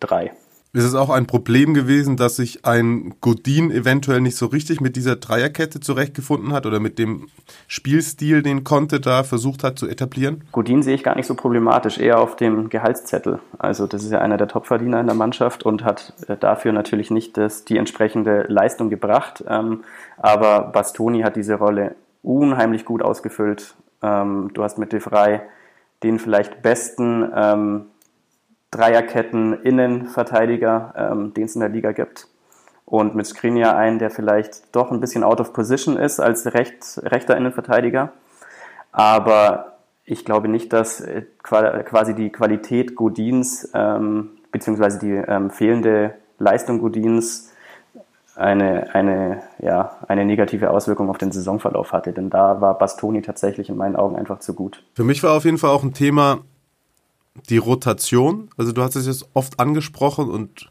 [0.00, 0.30] 3-4-3.
[0.74, 4.96] Ist es auch ein Problem gewesen, dass sich ein Godin eventuell nicht so richtig mit
[4.96, 7.28] dieser Dreierkette zurechtgefunden hat oder mit dem
[7.68, 10.44] Spielstil, den Conte da versucht hat zu etablieren?
[10.52, 13.38] Godin sehe ich gar nicht so problematisch, eher auf dem Gehaltszettel.
[13.58, 17.10] Also das ist ja einer der Topverdiener in der Mannschaft und hat äh, dafür natürlich
[17.10, 19.42] nicht das, die entsprechende Leistung gebracht.
[19.48, 19.84] Ähm,
[20.18, 23.74] aber Bastoni hat diese Rolle unheimlich gut ausgefüllt.
[24.02, 25.40] Ähm, du hast mit De Vrij
[26.02, 27.86] den vielleicht besten ähm,
[28.70, 32.28] Dreierketten Innenverteidiger, ähm, den es in der Liga gibt.
[32.84, 37.00] Und mit Skriniar einen, der vielleicht doch ein bisschen out of position ist als recht,
[37.02, 38.12] rechter Innenverteidiger.
[38.92, 46.14] Aber ich glaube nicht, dass äh, quasi die Qualität Godins ähm, beziehungsweise die ähm, fehlende
[46.38, 47.52] Leistung Godins
[48.36, 52.12] eine, eine, ja, eine negative Auswirkung auf den Saisonverlauf hatte.
[52.12, 54.84] Denn da war Bastoni tatsächlich in meinen Augen einfach zu gut.
[54.94, 56.38] Für mich war auf jeden Fall auch ein Thema
[57.48, 58.50] die Rotation.
[58.56, 60.70] Also du hast es jetzt oft angesprochen und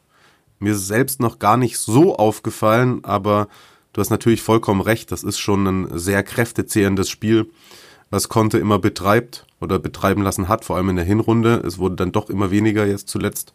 [0.59, 3.47] mir selbst noch gar nicht so aufgefallen, aber
[3.93, 5.11] du hast natürlich vollkommen recht.
[5.11, 7.51] Das ist schon ein sehr kräftezehrendes Spiel,
[8.09, 11.61] was Conte immer betreibt oder betreiben lassen hat, vor allem in der Hinrunde.
[11.65, 13.53] Es wurde dann doch immer weniger jetzt zuletzt.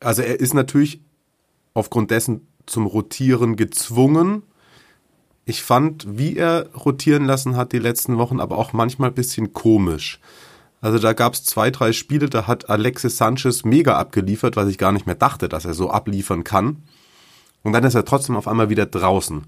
[0.00, 1.00] Also er ist natürlich
[1.74, 4.42] aufgrund dessen zum Rotieren gezwungen.
[5.44, 9.52] Ich fand, wie er rotieren lassen hat die letzten Wochen, aber auch manchmal ein bisschen
[9.52, 10.20] komisch.
[10.80, 14.78] Also da gab es zwei, drei Spiele, da hat Alexis Sanchez mega abgeliefert, was ich
[14.78, 16.82] gar nicht mehr dachte, dass er so abliefern kann.
[17.62, 19.46] Und dann ist er trotzdem auf einmal wieder draußen.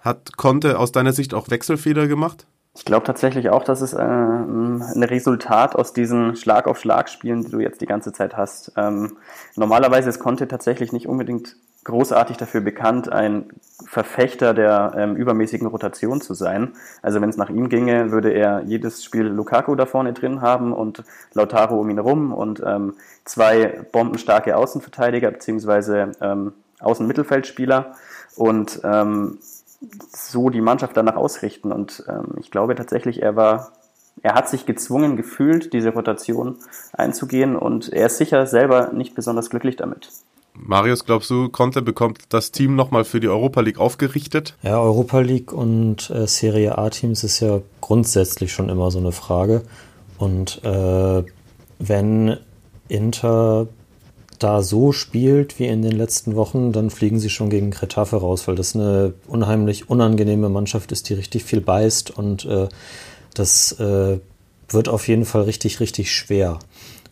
[0.00, 2.46] Hat Conte aus deiner Sicht auch Wechselfehler gemacht?
[2.74, 7.80] Ich glaube tatsächlich auch, dass es äh, ein Resultat aus diesen Schlag-auf-Schlag-Spielen, die du jetzt
[7.80, 8.72] die ganze Zeit hast.
[8.76, 9.16] Ähm,
[9.56, 11.56] normalerweise ist Conte tatsächlich nicht unbedingt
[11.88, 13.50] großartig dafür bekannt, ein
[13.86, 16.74] Verfechter der ähm, übermäßigen Rotation zu sein.
[17.00, 20.74] Also wenn es nach ihm ginge, würde er jedes Spiel Lukaku da vorne drin haben
[20.74, 27.94] und Lautaro um ihn rum und ähm, zwei bombenstarke Außenverteidiger beziehungsweise ähm, Außenmittelfeldspieler
[28.36, 29.38] und ähm,
[30.10, 31.72] so die Mannschaft danach ausrichten.
[31.72, 33.72] Und ähm, ich glaube tatsächlich, er war
[34.20, 36.56] er hat sich gezwungen gefühlt, diese Rotation
[36.92, 40.10] einzugehen und er ist sicher selber nicht besonders glücklich damit.
[40.60, 44.54] Marius, glaubst du, Conte bekommt das Team nochmal für die Europa League aufgerichtet?
[44.62, 49.62] Ja, Europa League und äh, Serie A-Teams ist ja grundsätzlich schon immer so eine Frage.
[50.18, 51.22] Und äh,
[51.78, 52.36] wenn
[52.88, 53.68] Inter
[54.38, 58.46] da so spielt wie in den letzten Wochen, dann fliegen sie schon gegen Kretafe raus,
[58.46, 62.68] weil das eine unheimlich unangenehme Mannschaft ist, die richtig viel beißt und äh,
[63.34, 64.18] das äh,
[64.68, 66.58] wird auf jeden Fall richtig, richtig schwer.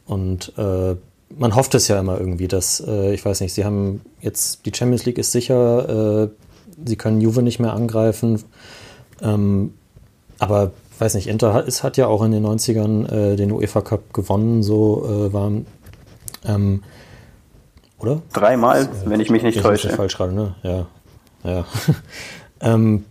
[0.04, 0.96] Und äh,
[1.31, 4.73] man hofft es ja immer irgendwie, dass, äh, ich weiß nicht, sie haben jetzt, die
[4.75, 6.29] Champions League ist sicher, äh,
[6.85, 8.43] sie können Juve nicht mehr angreifen.
[9.23, 9.75] Ähm,
[10.39, 13.81] aber, weiß nicht, Inter hat, es hat ja auch in den 90ern äh, den UEFA
[13.81, 15.51] Cup gewonnen, so äh, war,
[16.45, 16.83] ähm,
[17.99, 18.23] oder?
[18.33, 19.91] Dreimal, das, wenn ich mich nicht täusche.
[19.91, 20.55] falsch gerade, ne?
[20.62, 20.87] Ja,
[21.45, 21.65] ja.
[22.61, 23.05] ähm,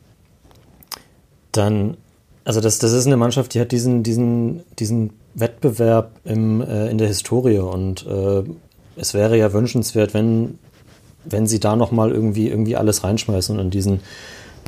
[1.51, 1.97] dann,
[2.43, 6.97] also das, das ist eine Mannschaft, die hat diesen, diesen, diesen Wettbewerb im, äh, in
[6.97, 8.43] der Historie und äh,
[8.95, 10.57] es wäre ja wünschenswert, wenn,
[11.25, 13.99] wenn sie da nochmal irgendwie, irgendwie alles reinschmeißen und in diesen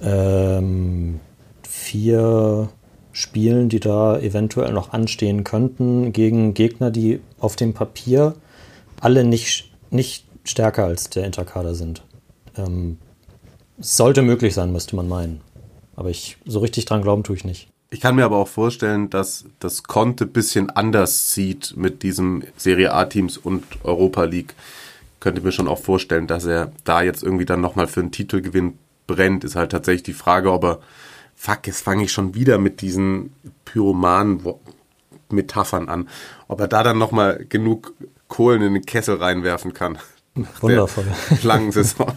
[0.03, 1.19] ähm,
[1.67, 2.69] vier
[3.13, 8.35] Spielen, die da eventuell noch anstehen könnten, gegen Gegner, die auf dem Papier
[8.99, 12.03] alle nicht, nicht stärker als der Interkader sind.
[12.57, 12.97] Ähm,
[13.79, 15.41] sollte möglich sein, müsste man meinen.
[15.95, 17.69] Aber ich so richtig dran glauben tue ich nicht.
[17.89, 22.43] Ich kann mir aber auch vorstellen, dass das Conte ein bisschen anders sieht mit diesem
[22.57, 24.55] Serie A-Teams und Europa League.
[25.21, 28.77] Könnte mir schon auch vorstellen, dass er da jetzt irgendwie dann nochmal für einen Titelgewinn
[29.07, 29.45] brennt.
[29.45, 30.79] Ist halt tatsächlich die Frage, ob er,
[31.35, 34.41] fuck, jetzt fange ich schon wieder mit diesen pyromanen
[35.29, 36.09] Metaphern an.
[36.49, 37.93] Ob er da dann nochmal genug
[38.27, 39.97] Kohlen in den Kessel reinwerfen kann.
[40.59, 41.05] Wundervoll.
[41.43, 42.11] Langen Saison.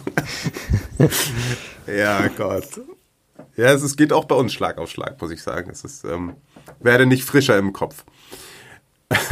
[1.87, 2.81] ja, Gott.
[3.57, 5.69] Ja, es, es geht auch bei uns Schlag auf Schlag, muss ich sagen.
[5.69, 6.35] Es ist, ähm,
[6.79, 8.05] werde nicht frischer im Kopf.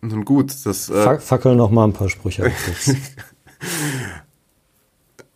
[0.00, 0.88] Nun gut, das.
[0.88, 2.52] Äh, Fackel noch mal ein paar Sprüche.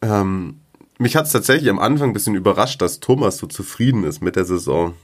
[0.02, 0.60] ähm,
[0.98, 4.36] mich hat es tatsächlich am Anfang ein bisschen überrascht, dass Thomas so zufrieden ist mit
[4.36, 4.94] der Saison.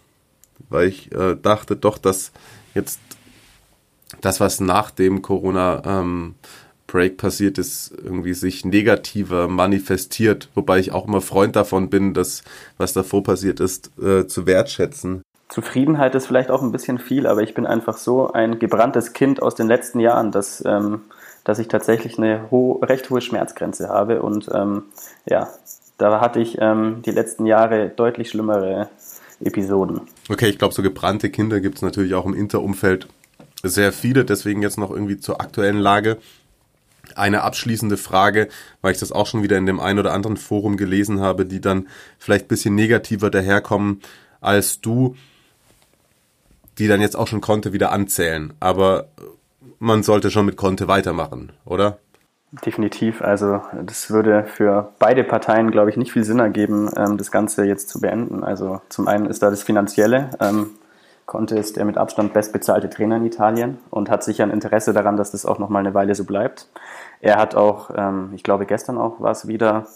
[0.69, 2.33] Weil ich äh, dachte doch, dass
[2.75, 3.01] jetzt
[4.21, 6.35] das, was nach dem Corona ähm,
[6.97, 12.43] Break passiert ist, irgendwie sich negativer manifestiert, wobei ich auch immer Freund davon bin, das,
[12.79, 15.21] was davor passiert ist, äh, zu wertschätzen.
[15.51, 19.43] Zufriedenheit ist vielleicht auch ein bisschen viel, aber ich bin einfach so ein gebranntes Kind
[19.43, 21.03] aus den letzten Jahren, dass, ähm,
[21.45, 24.85] dass ich tatsächlich eine ho recht hohe Schmerzgrenze habe und ähm,
[25.29, 25.51] ja,
[25.99, 28.89] da hatte ich ähm, die letzten Jahre deutlich schlimmere
[29.45, 30.01] Episoden.
[30.31, 33.07] Okay, ich glaube, so gebrannte Kinder gibt es natürlich auch im Interumfeld
[33.63, 36.17] sehr viele, deswegen jetzt noch irgendwie zur aktuellen Lage
[37.15, 38.49] eine abschließende Frage,
[38.83, 41.61] weil ich das auch schon wieder in dem einen oder anderen Forum gelesen habe, die
[41.61, 41.89] dann
[42.19, 44.01] vielleicht ein bisschen negativer daherkommen
[44.41, 45.17] als du,
[46.79, 48.53] die dann jetzt auch schon Konte wieder anzählen.
[48.61, 49.09] Aber
[49.79, 51.99] man sollte schon mit Konte weitermachen, oder?
[52.65, 53.23] Definitiv.
[53.23, 57.65] Also das würde für beide Parteien, glaube ich, nicht viel Sinn ergeben, ähm, das Ganze
[57.65, 58.45] jetzt zu beenden.
[58.45, 60.31] Also zum einen ist da das Finanzielle.
[61.27, 65.17] Conte ist der mit Abstand bestbezahlte Trainer in Italien und hat sicher ein Interesse daran,
[65.17, 66.69] dass das auch noch mal eine Weile so bleibt.
[67.21, 69.87] Er hat auch, ähm, ich glaube gestern auch war es wieder,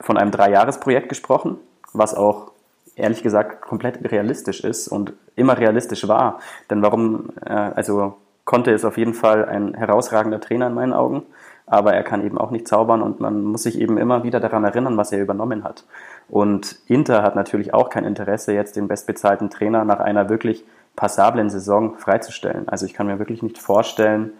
[0.00, 1.58] von einem Dreijahresprojekt gesprochen,
[1.92, 2.52] was auch
[2.96, 6.38] ehrlich gesagt komplett realistisch ist und immer realistisch war.
[6.70, 11.26] Denn warum, äh, also Conte ist auf jeden Fall ein herausragender Trainer in meinen Augen,
[11.66, 14.64] aber er kann eben auch nicht zaubern und man muss sich eben immer wieder daran
[14.64, 15.84] erinnern, was er übernommen hat.
[16.28, 20.64] Und Inter hat natürlich auch kein Interesse, jetzt den bestbezahlten Trainer nach einer wirklich
[20.94, 22.68] passablen Saison freizustellen.
[22.68, 24.32] Also ich kann mir wirklich nicht vorstellen,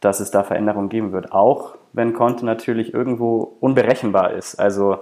[0.00, 1.32] dass es da Veränderungen geben wird.
[1.32, 4.56] Auch wenn Conte natürlich irgendwo unberechenbar ist.
[4.56, 4.98] Also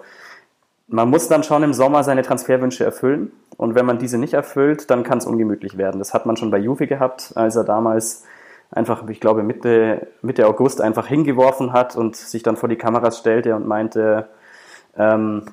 [0.88, 3.32] man muss dann schon im Sommer seine Transferwünsche erfüllen.
[3.56, 5.98] Und wenn man diese nicht erfüllt, dann kann es ungemütlich werden.
[5.98, 8.24] Das hat man schon bei Juve gehabt, als er damals
[8.70, 13.18] einfach, ich glaube, Mitte, Mitte August einfach hingeworfen hat und sich dann vor die Kameras
[13.18, 14.28] stellte und meinte,
[14.96, 15.44] ähm,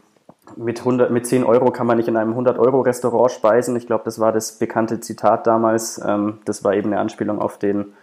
[0.56, 3.76] mit, 100, mit 10 Euro kann man nicht in einem 100-Euro-Restaurant speisen.
[3.76, 6.02] Ich glaube, das war das bekannte Zitat damals.
[6.06, 7.94] Ähm, das war eben eine Anspielung auf den,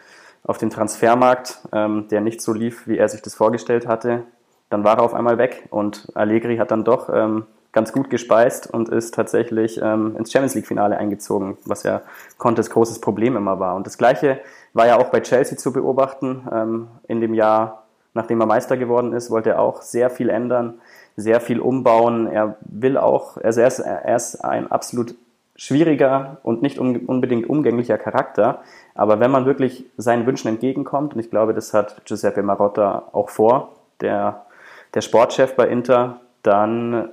[0.44, 4.24] auf den Transfermarkt, ähm, der nicht so lief, wie er sich das vorgestellt hatte.
[4.70, 8.72] Dann war er auf einmal weg und Allegri hat dann doch ähm, ganz gut gespeist
[8.72, 12.02] und ist tatsächlich ähm, ins Champions League-Finale eingezogen, was ja
[12.38, 13.76] Contes großes Problem immer war.
[13.76, 14.40] Und das Gleiche
[14.72, 19.12] war ja auch bei Chelsea zu beobachten ähm, in dem Jahr nachdem er Meister geworden
[19.12, 20.80] ist, wollte er auch sehr viel ändern,
[21.16, 22.26] sehr viel umbauen.
[22.26, 25.14] Er will auch, also er ist, er ist ein absolut
[25.56, 28.62] schwieriger und nicht unbedingt umgänglicher Charakter.
[28.94, 33.30] Aber wenn man wirklich seinen Wünschen entgegenkommt, und ich glaube, das hat Giuseppe Marotta auch
[33.30, 34.46] vor, der,
[34.94, 37.10] der Sportchef bei Inter, dann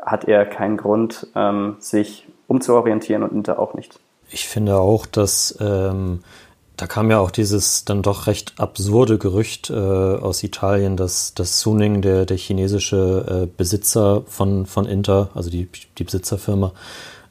[0.00, 3.98] hat er keinen Grund, ähm, sich umzuorientieren und Inter auch nicht.
[4.30, 6.22] Ich finde auch, dass ähm,
[6.76, 11.60] da kam ja auch dieses dann doch recht absurde Gerücht äh, aus Italien, dass, dass
[11.60, 16.72] Suning, der, der chinesische äh, Besitzer von, von Inter, also die, die Besitzerfirma,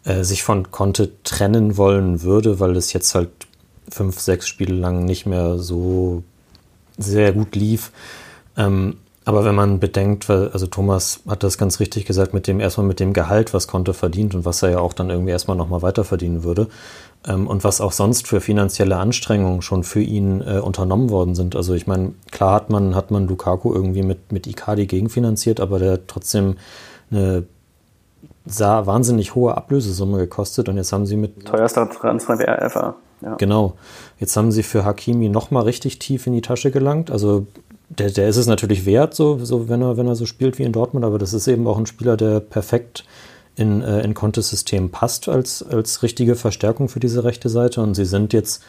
[0.05, 3.29] äh, sich von Conte trennen wollen würde, weil es jetzt halt
[3.89, 6.23] fünf, sechs Spiele lang nicht mehr so
[6.97, 7.91] sehr gut lief.
[8.57, 8.97] Ähm,
[9.31, 12.85] aber wenn man bedenkt, weil, also Thomas hat das ganz richtig gesagt, mit dem erstmal
[12.85, 15.81] mit dem Gehalt, was Conte verdient und was er ja auch dann irgendwie erstmal nochmal
[15.81, 16.67] weiter verdienen würde,
[17.27, 21.55] ähm, und was auch sonst für finanzielle Anstrengungen schon für ihn äh, unternommen worden sind.
[21.55, 25.79] Also ich meine, klar hat man, hat man Lukaku irgendwie mit, mit Icardi gegenfinanziert, aber
[25.79, 26.57] der hat trotzdem
[27.09, 27.43] eine
[28.45, 31.45] sah wahnsinnig hohe Ablösesumme gekostet und jetzt haben sie mit.
[31.45, 32.95] Teuerster Transfer ever.
[33.21, 33.35] Ja.
[33.35, 33.73] Genau.
[34.19, 37.11] Jetzt haben sie für Hakimi nochmal richtig tief in die Tasche gelangt.
[37.11, 37.45] Also
[37.97, 40.63] der, der ist es natürlich wert, so, so wenn, er, wenn er so spielt wie
[40.63, 43.03] in Dortmund, aber das ist eben auch ein Spieler, der perfekt
[43.55, 47.81] in, äh, in Contes System passt als, als richtige Verstärkung für diese rechte Seite.
[47.81, 48.63] Und sie sind jetzt,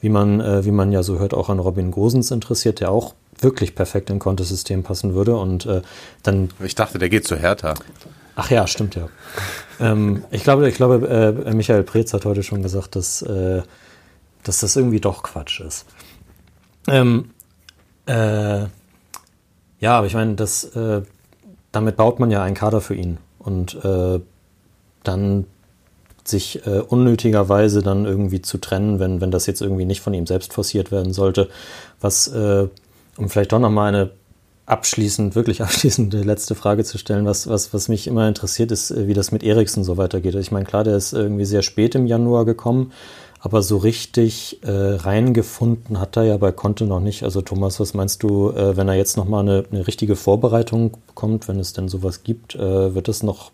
[0.00, 3.14] wie man, äh, wie man ja so hört, auch an Robin Gosens interessiert, der auch
[3.40, 5.36] wirklich perfekt in Contes System passen würde.
[5.36, 5.82] Und äh,
[6.22, 6.50] dann.
[6.62, 7.74] Ich dachte, der geht zu Hertha.
[8.34, 9.08] Ach ja, stimmt ja.
[9.80, 13.62] ähm, ich glaube, ich glaube äh, Michael Preetz hat heute schon gesagt, dass, äh,
[14.42, 15.86] dass das irgendwie doch Quatsch ist.
[16.86, 17.30] Ähm,
[18.06, 18.66] äh,
[19.78, 21.02] ja, aber ich meine, das, äh,
[21.72, 23.18] damit baut man ja einen Kader für ihn.
[23.38, 24.20] Und äh,
[25.04, 25.44] dann
[26.24, 30.26] sich äh, unnötigerweise dann irgendwie zu trennen, wenn, wenn das jetzt irgendwie nicht von ihm
[30.26, 31.48] selbst forciert werden sollte.
[32.00, 32.66] Was, äh,
[33.16, 34.10] um vielleicht doch nochmal eine
[34.66, 39.06] abschließend, wirklich abschließende letzte Frage zu stellen, was, was, was mich immer interessiert, ist, äh,
[39.06, 40.34] wie das mit Eriksen so weitergeht.
[40.34, 42.92] Ich meine, klar, der ist irgendwie sehr spät im Januar gekommen,
[43.40, 47.22] aber so richtig äh, reingefunden hat er ja bei Conte noch nicht.
[47.22, 51.48] Also Thomas, was meinst du, äh, wenn er jetzt nochmal eine, eine richtige Vorbereitung bekommt,
[51.48, 53.52] wenn es denn sowas gibt, äh, wird es noch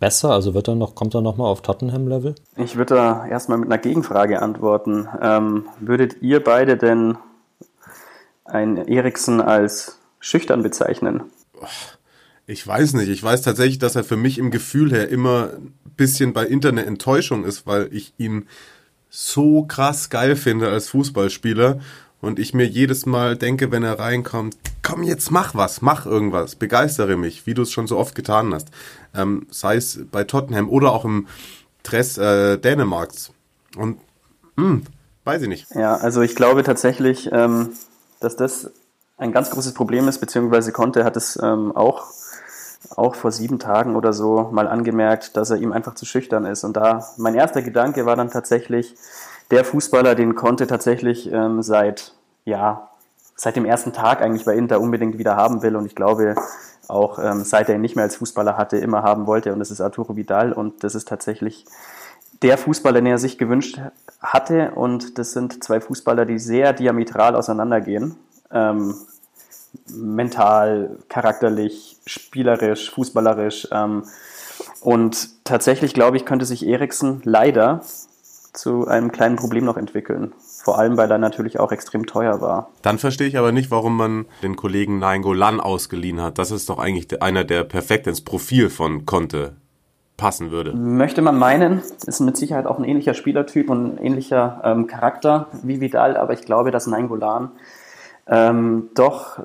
[0.00, 0.30] besser?
[0.30, 2.34] Also wird er noch, kommt er nochmal auf Tottenham-Level?
[2.56, 5.08] Ich würde da erstmal mit einer Gegenfrage antworten.
[5.20, 7.16] Ähm, würdet ihr beide denn
[8.44, 11.24] einen Eriksen als schüchtern bezeichnen?
[12.46, 13.08] Ich weiß nicht.
[13.08, 16.86] Ich weiß tatsächlich, dass er für mich im Gefühl her immer ein bisschen bei Internet
[16.86, 18.46] Enttäuschung ist, weil ich ihn
[19.16, 21.78] so krass geil finde als Fußballspieler
[22.20, 26.56] und ich mir jedes Mal denke, wenn er reinkommt, komm jetzt mach was, mach irgendwas,
[26.56, 28.68] begeistere mich, wie du es schon so oft getan hast.
[29.14, 31.28] Ähm, sei es bei Tottenham oder auch im
[31.84, 33.30] Dress äh, Dänemarks.
[33.76, 33.98] Und
[34.56, 34.82] mh, hm,
[35.22, 35.66] weiß ich nicht.
[35.76, 37.70] Ja, also ich glaube tatsächlich, ähm,
[38.18, 38.72] dass das
[39.16, 42.06] ein ganz großes Problem ist, beziehungsweise Conte hat es ähm, auch
[42.96, 46.64] auch vor sieben Tagen oder so mal angemerkt, dass er ihm einfach zu schüchtern ist.
[46.64, 48.94] Und da mein erster Gedanke war dann tatsächlich,
[49.50, 52.88] der Fußballer, den konnte tatsächlich ähm, seit, ja,
[53.36, 55.76] seit dem ersten Tag eigentlich bei Inter unbedingt wieder haben will.
[55.76, 56.34] Und ich glaube,
[56.88, 59.52] auch ähm, seit er ihn nicht mehr als Fußballer hatte, immer haben wollte.
[59.52, 60.52] Und das ist Arturo Vidal.
[60.52, 61.66] Und das ist tatsächlich
[62.42, 63.80] der Fußballer, den er sich gewünscht
[64.20, 64.72] hatte.
[64.74, 68.16] Und das sind zwei Fußballer, die sehr diametral auseinandergehen.
[68.50, 68.94] Ähm,
[69.94, 73.68] mental, charakterlich, spielerisch, fußballerisch.
[73.72, 74.04] Ähm,
[74.80, 77.82] und tatsächlich, glaube ich, könnte sich Eriksen leider
[78.52, 80.32] zu einem kleinen Problem noch entwickeln.
[80.38, 82.70] Vor allem, weil er natürlich auch extrem teuer war.
[82.82, 86.38] Dann verstehe ich aber nicht, warum man den Kollegen Nainggolan ausgeliehen hat.
[86.38, 89.56] Das ist doch eigentlich einer, der perfekt ins Profil von Conte
[90.16, 90.72] passen würde.
[90.72, 95.48] Möchte man meinen, ist mit Sicherheit auch ein ähnlicher Spielertyp und ein ähnlicher ähm, Charakter
[95.62, 97.50] wie Vidal, aber ich glaube, dass Nainggolan
[98.26, 99.40] ähm, doch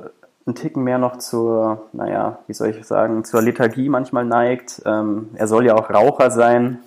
[0.50, 4.82] einen Ticken mehr noch zur, naja, wie soll ich sagen, zur Lethargie manchmal neigt.
[4.86, 6.80] Ähm, er soll ja auch Raucher sein.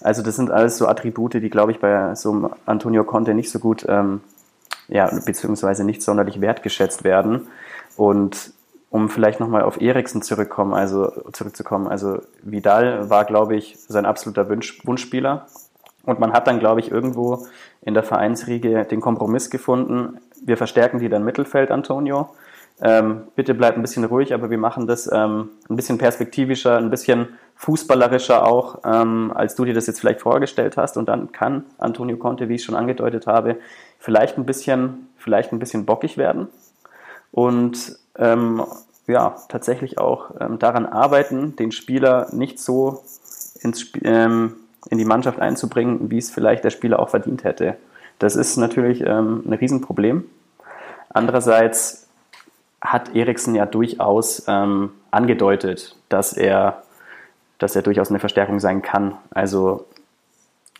[0.00, 3.50] Also das sind alles so Attribute, die, glaube ich, bei so einem Antonio Conte nicht
[3.50, 4.20] so gut, ähm,
[4.88, 7.48] ja, beziehungsweise nicht sonderlich wertgeschätzt werden.
[7.96, 8.52] Und
[8.90, 14.48] um vielleicht nochmal auf Eriksen zurückkommen, also zurückzukommen, also Vidal war, glaube ich, sein absoluter
[14.48, 15.46] Wunsch, Wunschspieler.
[16.04, 17.46] Und man hat dann, glaube ich, irgendwo
[17.82, 20.18] in der Vereinsriege den Kompromiss gefunden.
[20.42, 22.30] Wir verstärken die dann Mittelfeld, Antonio
[22.82, 26.90] ähm, bitte bleib ein bisschen ruhig, aber wir machen das ähm, ein bisschen perspektivischer, ein
[26.90, 30.96] bisschen fußballerischer auch, ähm, als du dir das jetzt vielleicht vorgestellt hast.
[30.96, 33.56] Und dann kann Antonio Conte, wie ich schon angedeutet habe,
[33.98, 36.48] vielleicht ein bisschen, vielleicht ein bisschen bockig werden
[37.32, 38.62] und ähm,
[39.06, 43.02] ja, tatsächlich auch ähm, daran arbeiten, den Spieler nicht so
[43.60, 44.56] ins Sp ähm,
[44.88, 47.76] in die Mannschaft einzubringen, wie es vielleicht der Spieler auch verdient hätte.
[48.18, 50.24] Das ist natürlich ein Riesenproblem.
[51.10, 52.08] Andererseits
[52.80, 56.82] hat Eriksen ja durchaus ähm, angedeutet, dass er,
[57.58, 59.14] dass er durchaus eine Verstärkung sein kann.
[59.30, 59.86] Also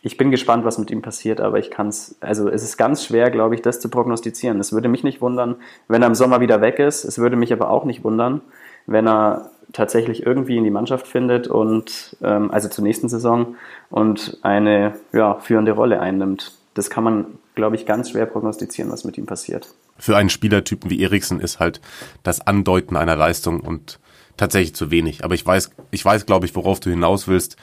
[0.01, 3.05] ich bin gespannt, was mit ihm passiert, aber ich kann es, also es ist ganz
[3.05, 4.59] schwer, glaube ich, das zu prognostizieren.
[4.59, 7.03] Es würde mich nicht wundern, wenn er im Sommer wieder weg ist.
[7.03, 8.41] Es würde mich aber auch nicht wundern,
[8.87, 13.55] wenn er tatsächlich irgendwie in die Mannschaft findet und ähm, also zur nächsten Saison
[13.89, 16.57] und eine ja, führende Rolle einnimmt.
[16.73, 19.67] Das kann man, glaube ich, ganz schwer prognostizieren, was mit ihm passiert.
[20.01, 21.79] Für einen Spielertypen wie Eriksen ist halt
[22.23, 23.99] das Andeuten einer Leistung und
[24.35, 25.23] tatsächlich zu wenig.
[25.23, 27.55] Aber ich weiß, ich weiß, glaube ich, worauf du hinaus willst.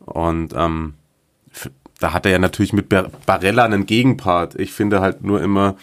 [0.00, 0.94] Und ähm,
[2.00, 4.56] da hat er ja natürlich mit Barella einen Gegenpart.
[4.56, 5.76] Ich finde halt nur immer,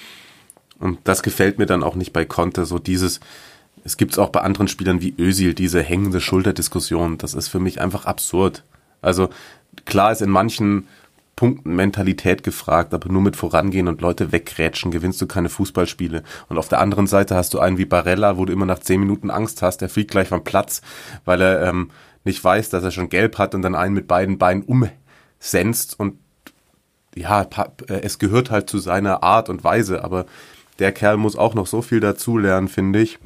[0.80, 3.22] und das gefällt mir dann auch nicht bei Conte, so dieses,
[3.86, 7.18] es gibt es auch bei anderen Spielern wie Özil, diese hängende Schulterdiskussion.
[7.18, 8.64] Das ist für mich einfach absurd.
[9.02, 9.30] Also
[9.86, 10.90] klar ist in manchen
[11.36, 16.24] Punkten Mentalität gefragt, aber nur mit vorangehen und Leute wegrätschen, gewinnst du keine Fußballspiele.
[16.48, 19.02] Und auf der anderen Seite hast du einen wie Barella, wo du immer nach zehn
[19.02, 20.82] Minuten Angst hast, der fliegt gleich vom Platz,
[21.26, 21.92] weil er ähm,
[22.24, 24.90] nicht weiß, dass er schon gelb hat und dann einen mit beiden Beinen um
[25.40, 26.20] senzt und
[27.16, 27.42] ja,
[27.88, 30.26] äh, es gehört halt zu seiner Art und Weise, aber
[30.80, 33.20] der Kerl muss auch noch so viel dazulernen, finde ich.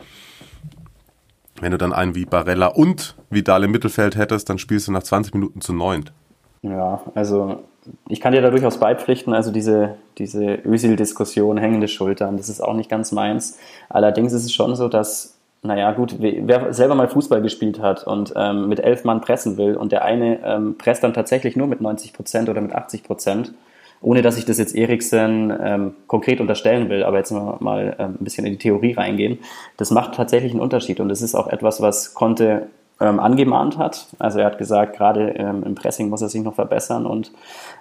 [1.60, 5.03] Wenn du dann einen wie Barella und Vidal im Mittelfeld hättest, dann spielst du nach
[5.03, 6.14] 20 Minuten zu neunt.
[6.62, 7.64] Ja, also
[8.08, 12.74] ich kann dir da durchaus beipflichten, also diese, diese Ösil-Diskussion, hängende Schultern, das ist auch
[12.74, 13.58] nicht ganz meins.
[13.90, 18.34] Allerdings ist es schon so, dass naja, gut, wer selber mal Fußball gespielt hat und
[18.36, 21.82] ähm, mit elf Mann pressen will und der eine ähm, presst dann tatsächlich nur mit
[21.82, 23.54] 90 Prozent oder mit 80 Prozent,
[24.02, 28.24] ohne dass ich das jetzt Eriksen ähm, konkret unterstellen will, aber jetzt mal, ähm, ein
[28.24, 29.40] bisschen in die Theorie reingehen,
[29.76, 32.68] das macht tatsächlich einen Unterschied und das ist auch etwas, was Conte
[33.00, 34.08] ähm, angemahnt hat.
[34.20, 37.32] Also er hat gesagt, gerade ähm, im Pressing muss er sich noch verbessern und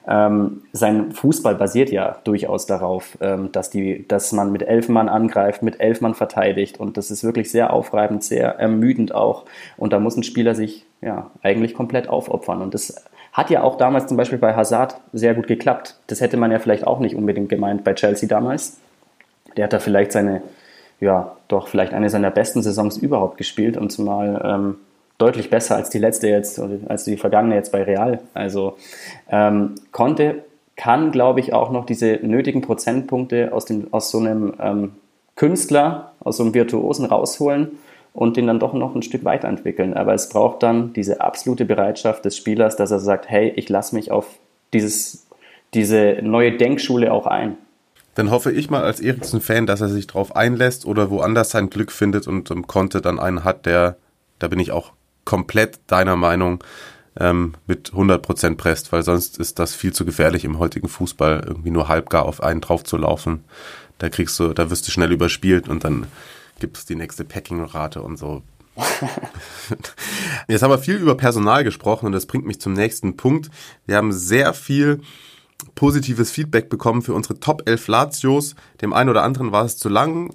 [0.07, 5.09] ähm, sein Fußball basiert ja durchaus darauf, ähm, dass, die, dass man mit elf Mann
[5.09, 9.45] angreift, mit elf Mann verteidigt und das ist wirklich sehr aufreibend, sehr ermüdend auch
[9.77, 13.77] und da muss ein Spieler sich ja eigentlich komplett aufopfern und das hat ja auch
[13.77, 15.97] damals zum Beispiel bei Hazard sehr gut geklappt.
[16.07, 18.79] Das hätte man ja vielleicht auch nicht unbedingt gemeint bei Chelsea damals.
[19.57, 20.43] Der hat da vielleicht seine,
[20.99, 24.77] ja, doch vielleicht eine seiner besten Saisons überhaupt gespielt und zumal ähm,
[25.19, 28.21] deutlich besser als die letzte jetzt, als die vergangene jetzt bei Real.
[28.35, 28.77] Also
[29.29, 30.45] ähm, Conte
[30.77, 34.93] kann, glaube ich, auch noch diese nötigen Prozentpunkte aus, dem, aus so einem ähm,
[35.35, 37.79] Künstler, aus so einem Virtuosen rausholen
[38.15, 39.95] und den dann doch noch ein Stück weiterentwickeln.
[39.95, 43.95] Aber es braucht dann diese absolute Bereitschaft des Spielers, dass er sagt, hey, ich lasse
[43.95, 44.27] mich auf
[44.73, 45.27] dieses,
[45.75, 47.57] diese neue Denkschule auch ein.
[48.15, 51.93] Dann hoffe ich mal als Eriksen-Fan, dass er sich darauf einlässt oder woanders sein Glück
[51.93, 53.97] findet und um, Conte dann einen hat, der,
[54.41, 54.93] da bin ich auch
[55.29, 56.65] komplett deiner Meinung
[57.21, 61.71] ähm, mit 100% presst, weil sonst ist das viel zu gefährlich im heutigen Fußball, irgendwie
[61.71, 63.45] nur halbgar auf einen drauf zu laufen.
[63.99, 66.07] Da kriegst du, da wirst du schnell überspielt und dann
[66.61, 68.43] gibt es die nächste Packing-Rate und so.
[70.49, 73.51] Jetzt haben wir viel über Personal gesprochen und das bringt mich zum nächsten Punkt.
[73.85, 75.03] Wir haben sehr viel
[75.75, 78.55] positives Feedback bekommen für unsere Top 11 Latios.
[78.81, 80.35] Dem einen oder anderen war es zu lang.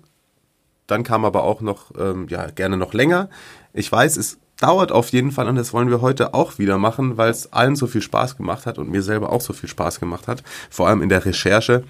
[0.86, 3.32] Dann kam aber auch noch, ähm, ja, gerne noch länger.
[3.74, 7.18] Ich weiß, es dauert auf jeden Fall und das wollen wir heute auch wieder machen,
[7.18, 9.99] weil es allen so viel Spaß gemacht hat und mir selber auch so viel Spaß
[9.99, 11.84] gemacht hat, vor allem in der Recherche.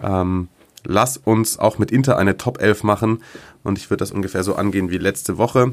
[0.00, 0.48] Ähm,
[0.84, 3.22] lass uns auch mit Inter eine Top 11 machen
[3.62, 5.72] und ich würde das ungefähr so angehen wie letzte Woche.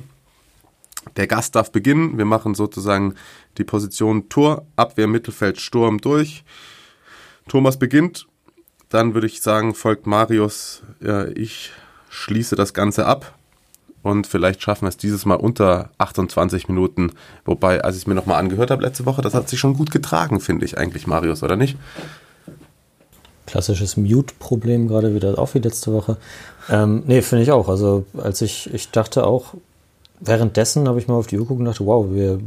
[1.15, 2.17] Der Gast darf beginnen.
[2.17, 3.15] Wir machen sozusagen
[3.57, 6.43] die Position Tor, Abwehr, Mittelfeld, Sturm durch.
[7.47, 8.27] Thomas beginnt.
[8.89, 10.83] Dann würde ich sagen, folgt Marius.
[11.35, 11.71] Ich
[12.09, 13.33] schließe das Ganze ab.
[14.01, 17.11] Und vielleicht schaffen wir es dieses Mal unter 28 Minuten.
[17.45, 19.91] Wobei, als ich es mir nochmal angehört habe letzte Woche, das hat sich schon gut
[19.91, 21.77] getragen, finde ich eigentlich, Marius, oder nicht?
[23.45, 26.17] Klassisches Mute-Problem gerade wieder, auch wie letzte Woche.
[26.69, 27.67] Ähm, nee, finde ich auch.
[27.67, 29.55] Also, als ich, ich dachte auch,
[30.19, 32.39] währenddessen habe ich mal auf die Uhr geguckt und dachte, wow, wir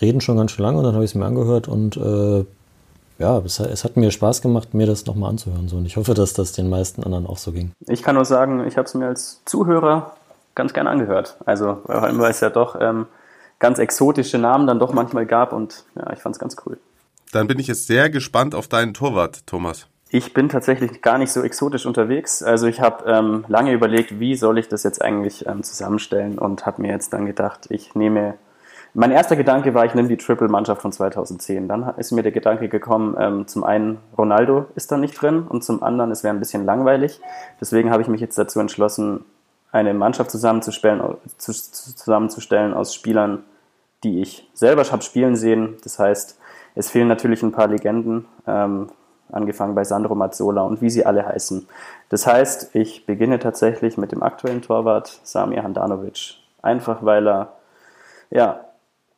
[0.00, 2.44] reden schon ganz schön lange und dann habe ich es mir angehört und äh,
[3.18, 5.68] ja, es, es, hat mir Spaß gemacht, mir das nochmal anzuhören.
[5.68, 5.76] So.
[5.76, 7.72] Und ich hoffe, dass das den meisten anderen auch so ging.
[7.86, 10.14] Ich kann nur sagen, ich habe es mir als Zuhörer
[10.54, 11.36] ganz gern angehört.
[11.46, 13.06] Also, weil es ja doch ähm,
[13.58, 16.78] ganz exotische Namen dann doch manchmal gab und ja, ich fand es ganz cool.
[17.32, 19.86] Dann bin ich jetzt sehr gespannt auf deinen Torwart, Thomas.
[20.12, 22.42] Ich bin tatsächlich gar nicht so exotisch unterwegs.
[22.42, 26.66] Also ich habe ähm, lange überlegt, wie soll ich das jetzt eigentlich ähm, zusammenstellen und
[26.66, 28.34] habe mir jetzt dann gedacht, ich nehme.
[28.92, 31.68] Mein erster Gedanke war, ich nehme die Triple-Mannschaft von 2010.
[31.68, 35.62] Dann ist mir der Gedanke gekommen, ähm, zum einen Ronaldo ist da nicht drin und
[35.62, 37.20] zum anderen es wäre ein bisschen langweilig.
[37.60, 39.24] Deswegen habe ich mich jetzt dazu entschlossen,
[39.72, 41.02] eine Mannschaft zusammenzustellen,
[41.38, 43.44] zusammenzustellen aus Spielern,
[44.02, 45.76] die ich selber habe spielen sehen.
[45.84, 46.38] Das heißt,
[46.74, 48.26] es fehlen natürlich ein paar Legenden.
[48.46, 48.88] Ähm,
[49.32, 51.68] angefangen bei Sandro Mazzola und wie sie alle heißen.
[52.08, 56.34] Das heißt, ich beginne tatsächlich mit dem aktuellen Torwart Samir Handanovic.
[56.62, 57.52] Einfach weil er
[58.30, 58.64] ja,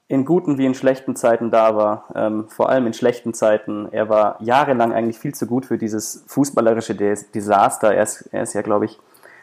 [0.09, 2.05] in guten wie in schlechten Zeiten da war.
[2.15, 3.89] Ähm, vor allem in schlechten Zeiten.
[3.93, 7.95] Er war jahrelang eigentlich viel zu gut für dieses fußballerische Desaster.
[7.95, 8.99] Er ist, er ist ja, glaube ich,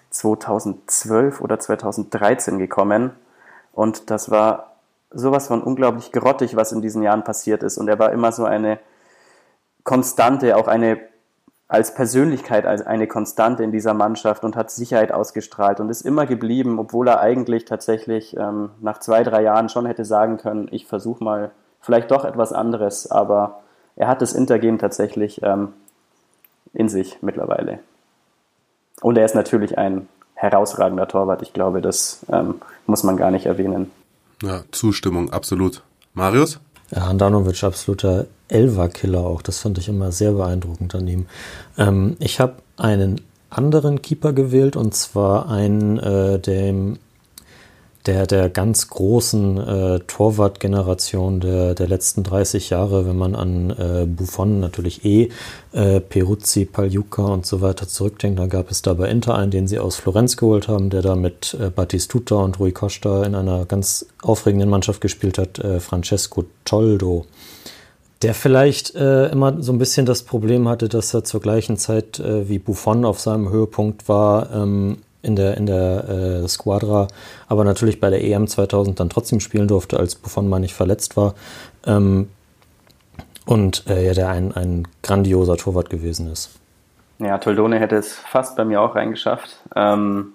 [0.09, 3.11] 2012 oder 2013 gekommen.
[3.73, 4.75] Und das war
[5.11, 7.77] sowas von unglaublich grottig, was in diesen Jahren passiert ist.
[7.77, 8.79] Und er war immer so eine
[9.83, 10.99] Konstante, auch eine
[11.69, 16.25] als Persönlichkeit als eine Konstante in dieser Mannschaft und hat Sicherheit ausgestrahlt und ist immer
[16.25, 20.87] geblieben, obwohl er eigentlich tatsächlich ähm, nach zwei, drei Jahren schon hätte sagen können, ich
[20.87, 23.61] versuche mal vielleicht doch etwas anderes, aber
[23.95, 25.73] er hat das Intergehen tatsächlich ähm,
[26.73, 27.79] in sich mittlerweile.
[29.01, 31.41] Und er ist natürlich ein herausragender Torwart.
[31.41, 33.91] Ich glaube, das ähm, muss man gar nicht erwähnen.
[34.41, 35.83] Ja, Zustimmung, absolut.
[36.13, 36.59] Marius?
[36.91, 39.41] Ja, Handanovic, absoluter Elva-Killer auch.
[39.41, 41.25] Das fand ich immer sehr beeindruckend an ihm.
[41.77, 46.99] Ähm, ich habe einen anderen Keeper gewählt und zwar einen, äh, dem
[48.09, 54.07] der, der ganz großen äh, Torwart-Generation der, der letzten 30 Jahre, wenn man an äh,
[54.07, 55.29] Buffon natürlich eh,
[55.73, 59.67] äh, Peruzzi, Pagliuca und so weiter zurückdenkt, dann gab es da bei Inter einen, den
[59.67, 63.65] sie aus Florenz geholt haben, der da mit äh, Battistuta und Rui Costa in einer
[63.65, 67.27] ganz aufregenden Mannschaft gespielt hat, äh, Francesco Toldo.
[68.23, 72.19] Der vielleicht äh, immer so ein bisschen das Problem hatte, dass er zur gleichen Zeit
[72.19, 76.09] äh, wie Buffon auf seinem Höhepunkt war, ähm, in der, in der
[76.43, 77.07] äh, Squadra,
[77.47, 81.17] aber natürlich bei der EM 2000 dann trotzdem spielen durfte, als Buffon mal nicht verletzt
[81.17, 81.35] war.
[81.85, 82.29] Ähm,
[83.45, 86.51] und äh, ja, der ein, ein grandioser Torwart gewesen ist.
[87.17, 89.59] Ja, Toldone hätte es fast bei mir auch reingeschafft.
[89.75, 90.33] Ähm,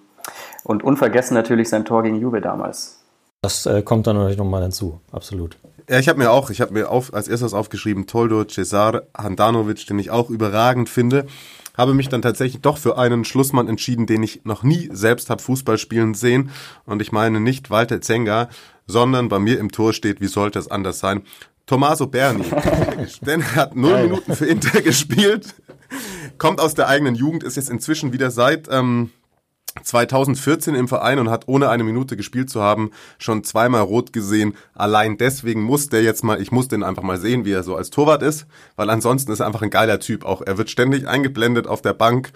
[0.65, 3.01] und unvergessen natürlich sein Tor gegen Juve damals.
[3.43, 5.59] Das äh, kommt dann natürlich nochmal hinzu, absolut.
[5.89, 9.87] Ja, ich habe mir auch, ich habe mir auf, als erstes aufgeschrieben, Toldo, Cesar, Handanovic,
[9.87, 11.27] den ich auch überragend finde
[11.77, 15.43] habe mich dann tatsächlich doch für einen Schlussmann entschieden, den ich noch nie selbst habe
[15.43, 16.51] Fußball spielen sehen.
[16.87, 18.49] Und ich meine nicht Walter Zenga,
[18.87, 21.23] sondern bei mir im Tor steht, wie sollte es anders sein,
[21.67, 22.45] Tommaso Berni.
[23.23, 25.55] Denn er hat null Minuten für Inter gespielt,
[26.39, 29.11] kommt aus der eigenen Jugend, ist jetzt inzwischen wieder seit ähm,
[29.83, 34.55] 2014 im Verein und hat ohne eine Minute gespielt zu haben schon zweimal rot gesehen.
[34.75, 37.75] Allein deswegen muss der jetzt mal, ich muss den einfach mal sehen, wie er so
[37.77, 38.47] als Torwart ist,
[38.77, 40.25] weil ansonsten ist er einfach ein geiler Typ.
[40.25, 42.33] Auch er wird ständig eingeblendet auf der Bank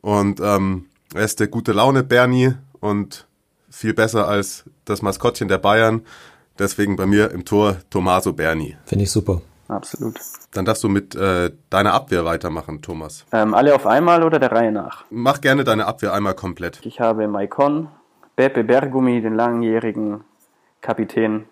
[0.00, 3.26] und ähm, er ist der gute Laune Bernie und
[3.70, 6.02] viel besser als das Maskottchen der Bayern.
[6.58, 8.76] Deswegen bei mir im Tor Tommaso Berni.
[8.84, 9.40] Finde ich super.
[9.72, 10.20] Absolut.
[10.52, 13.24] Dann darfst du mit äh, deiner Abwehr weitermachen, Thomas.
[13.32, 15.04] Ähm, alle auf einmal oder der Reihe nach?
[15.10, 16.80] Mach gerne deine Abwehr einmal komplett.
[16.84, 17.88] Ich habe Maikon,
[18.36, 20.24] Beppe Bergumi, den langjährigen
[20.82, 21.44] Kapitän,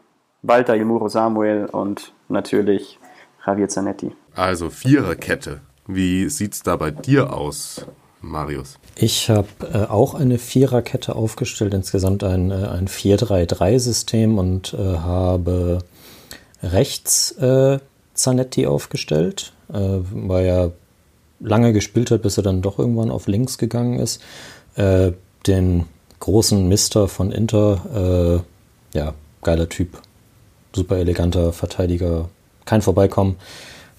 [0.43, 2.99] Walter Ilmuro Samuel und natürlich
[3.47, 4.13] Javier Zanetti.
[4.35, 5.61] Also Viererkette.
[5.87, 7.87] Wie sieht's da bei dir aus,
[8.21, 8.79] Marius?
[8.97, 15.79] Ich habe äh, auch eine Viererkette aufgestellt, insgesamt ein, äh, ein 4-3-3-System und äh, habe
[16.63, 17.79] rechts äh,
[18.21, 19.79] Zanetti aufgestellt, äh,
[20.13, 20.73] weil er
[21.41, 24.21] lange gespielt hat, bis er dann doch irgendwann auf links gegangen ist.
[24.77, 25.13] Äh,
[25.47, 25.87] den
[26.21, 28.45] großen Mister von Inter,
[28.95, 30.01] äh, ja, geiler Typ,
[30.75, 32.29] super eleganter Verteidiger,
[32.67, 33.37] kein Vorbeikommen.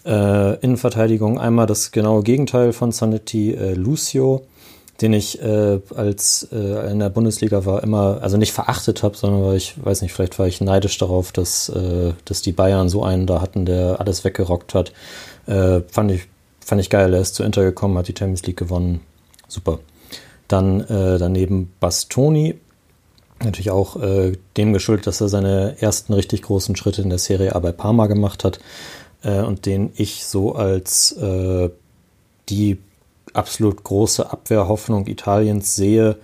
[0.05, 4.45] Äh, Innenverteidigung einmal das genaue Gegenteil von Zanetti, äh, Lucio,
[5.01, 9.43] den ich äh, als äh, in der Bundesliga war immer, also nicht verachtet habe, sondern
[9.43, 13.03] weil ich, weiß nicht, vielleicht war ich neidisch darauf, dass, äh, dass die Bayern so
[13.03, 14.93] einen da hatten, der alles weggerockt hat.
[15.47, 16.27] Äh, fand, ich,
[16.63, 17.13] fand ich geil.
[17.13, 19.01] Er ist zu Inter gekommen, hat die Champions League gewonnen.
[19.47, 19.79] Super.
[20.47, 22.55] Dann äh, daneben Bastoni,
[23.43, 27.55] natürlich auch äh, dem geschuldet, dass er seine ersten richtig großen Schritte in der Serie
[27.55, 28.59] A bei Parma gemacht hat
[29.23, 31.15] und den ich so als
[32.49, 32.79] die
[33.33, 36.17] absolut große Abwehrhoffnung Italiens sehe.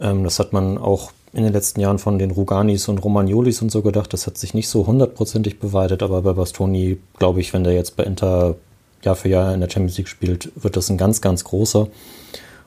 [0.00, 3.70] Ähm, das hat man auch in den letzten Jahren von den Ruganis und Romagnolis und
[3.70, 4.12] so gedacht.
[4.12, 7.96] Das hat sich nicht so hundertprozentig beweitet, aber bei Bastoni glaube ich, wenn der jetzt
[7.96, 8.54] bei Inter
[9.02, 11.88] Jahr für Jahr in der Champions League spielt, wird das ein ganz, ganz großer.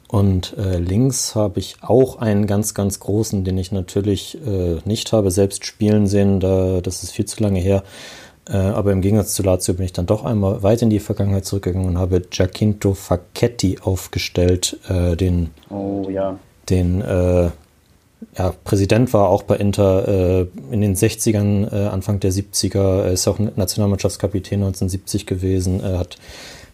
[0.08, 5.12] Und äh, links habe ich auch einen ganz, ganz großen, den ich natürlich äh, nicht
[5.12, 6.40] habe selbst spielen sehen.
[6.40, 7.84] Da, das ist viel zu lange her.
[8.50, 11.46] Äh, aber im Gegensatz zu Lazio bin ich dann doch einmal weit in die Vergangenheit
[11.46, 16.40] zurückgegangen und habe Giacinto Facchetti aufgestellt, äh, den, oh, ja.
[16.70, 17.50] den äh,
[18.38, 23.12] ja, Präsident war auch bei Inter äh, in den 60ern, äh, Anfang der 70er, er
[23.12, 26.18] ist auch Nationalmannschaftskapitän 1970 gewesen, er hat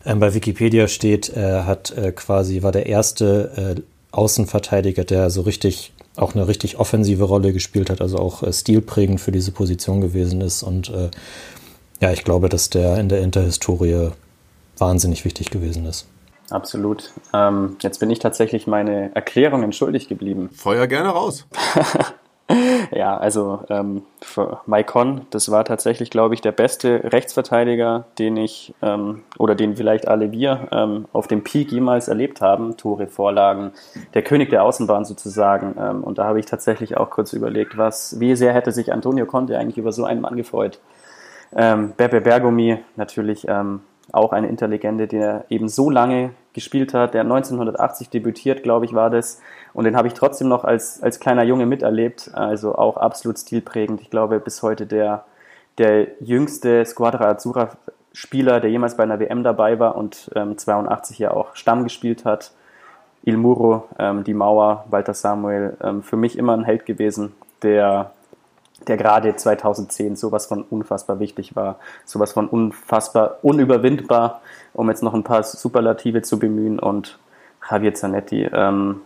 [0.05, 6.35] bei Wikipedia steht, er hat äh, quasi, war der erste Außenverteidiger, der so richtig auch
[6.35, 10.91] eine richtig offensive Rolle gespielt hat, also auch stilprägend für diese Position gewesen ist und
[12.03, 14.09] ja, ich glaube, dass der in der Interhistorie
[14.77, 16.05] wahnsinnig wichtig gewesen ist.
[16.49, 17.13] Absolut.
[17.33, 20.49] Ähm, jetzt bin ich tatsächlich meine Erklärungen schuldig geblieben.
[20.53, 21.47] Feuer gerne raus.
[22.93, 28.73] Ja, also ähm, für Maikon, das war tatsächlich, glaube ich, der beste Rechtsverteidiger, den ich
[28.81, 32.75] ähm, oder den vielleicht alle wir ähm, auf dem Peak jemals erlebt haben.
[32.75, 33.71] Tore, Vorlagen,
[34.13, 35.75] der König der Außenbahn sozusagen.
[35.79, 39.25] Ähm, und da habe ich tatsächlich auch kurz überlegt, was, wie sehr hätte sich Antonio
[39.25, 40.79] Conte eigentlich über so einen Mann gefreut.
[41.55, 43.81] Ähm, Beppe Bergomi natürlich ähm,
[44.11, 49.09] auch eine Interlegende, der eben so lange gespielt hat, der 1980 debütiert, glaube ich, war
[49.09, 49.41] das.
[49.73, 52.31] Und den habe ich trotzdem noch als, als kleiner Junge miterlebt.
[52.33, 54.01] Also auch absolut stilprägend.
[54.01, 55.25] Ich glaube, bis heute der,
[55.77, 57.69] der jüngste Squadra Azzurra
[58.13, 62.25] Spieler, der jemals bei einer WM dabei war und ähm, 82 ja auch Stamm gespielt
[62.25, 62.51] hat.
[63.23, 67.33] Il Muro, ähm, die Mauer, Walter Samuel, ähm, für mich immer ein Held gewesen,
[67.63, 68.11] der
[68.87, 74.41] der gerade 2010 sowas von unfassbar wichtig war, sowas von unfassbar unüberwindbar,
[74.73, 76.79] um jetzt noch ein paar Superlative zu bemühen.
[76.79, 77.19] Und
[77.69, 79.01] Javier Zanetti ähm,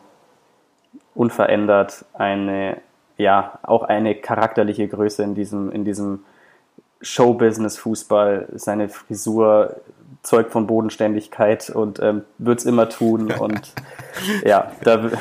[1.15, 2.77] unverändert eine,
[3.17, 6.23] ja, auch eine charakterliche Größe in diesem, in diesem
[7.01, 9.81] Showbusiness-Fußball, seine Frisur
[10.23, 13.31] zeugt von Bodenständigkeit und ähm, wird es immer tun.
[13.39, 13.73] Und
[14.43, 15.11] ja, da,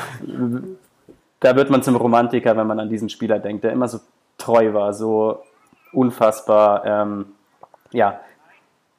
[1.41, 4.01] da wird man zum Romantiker, wenn man an diesen Spieler denkt, der immer so
[4.47, 5.43] treu war, so
[5.93, 7.27] unfassbar, ähm,
[7.91, 8.21] ja,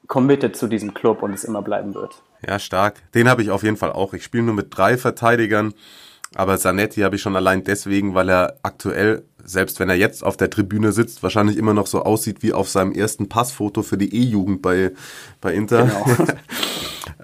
[0.07, 2.21] committed zu diesem Club und es immer bleiben wird.
[2.45, 2.95] Ja, stark.
[3.13, 4.13] Den habe ich auf jeden Fall auch.
[4.13, 5.73] Ich spiele nur mit drei Verteidigern,
[6.35, 10.37] aber Zanetti habe ich schon allein deswegen, weil er aktuell, selbst wenn er jetzt auf
[10.37, 14.13] der Tribüne sitzt, wahrscheinlich immer noch so aussieht wie auf seinem ersten Passfoto für die
[14.13, 14.91] E-Jugend bei,
[15.39, 15.85] bei Inter.
[15.85, 16.31] Genau.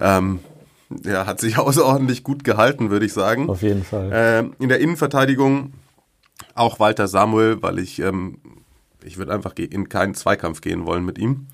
[0.00, 0.40] ähm,
[1.04, 3.50] ja, hat sich außerordentlich gut gehalten, würde ich sagen.
[3.50, 4.10] Auf jeden Fall.
[4.12, 5.72] Ähm, in der Innenverteidigung
[6.54, 8.38] auch Walter Samuel, weil ich, ähm,
[9.02, 11.46] ich würde einfach in keinen Zweikampf gehen wollen mit ihm.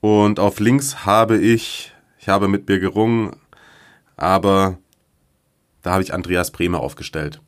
[0.00, 3.36] Und auf links habe ich, ich habe mit mir gerungen,
[4.16, 4.78] aber
[5.82, 7.40] da habe ich Andreas Bremer aufgestellt.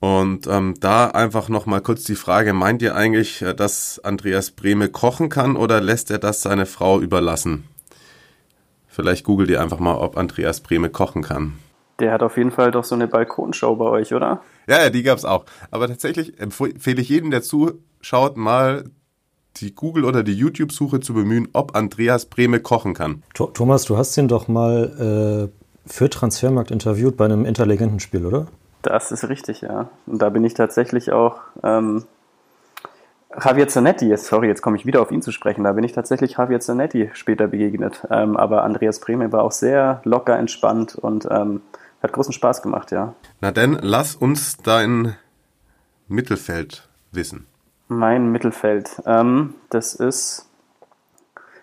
[0.00, 4.90] Und ähm, da einfach nochmal kurz die Frage, meint ihr eigentlich, äh, dass Andreas Brehme
[4.90, 7.64] kochen kann oder lässt er das seine Frau überlassen?
[8.86, 11.54] Vielleicht googelt ihr einfach mal, ob Andreas Brehme kochen kann.
[12.00, 14.42] Der hat auf jeden Fall doch so eine Balkonshow bei euch, oder?
[14.66, 15.44] Ja, ja, die gab's auch.
[15.70, 18.84] Aber tatsächlich empfehle ich jedem, der zuschaut, mal
[19.58, 23.22] die Google- oder die YouTube-Suche zu bemühen, ob Andreas Brehme kochen kann.
[23.34, 28.46] Thomas, du hast ihn doch mal äh, für Transfermarkt interviewt bei einem Interlegendenspiel, oder?
[28.82, 29.88] Das ist richtig, ja.
[30.06, 32.04] Und da bin ich tatsächlich auch ähm,
[33.42, 36.36] Javier Zanetti, sorry, jetzt komme ich wieder auf ihn zu sprechen, da bin ich tatsächlich
[36.36, 38.06] Javier Zanetti später begegnet.
[38.10, 41.62] Ähm, aber Andreas Brehme war auch sehr locker, entspannt und ähm,
[42.04, 43.14] hat großen Spaß gemacht, ja.
[43.40, 45.16] Na denn, lass uns dein
[46.06, 47.46] Mittelfeld wissen.
[47.88, 49.02] Mein Mittelfeld.
[49.06, 50.48] Ähm, das ist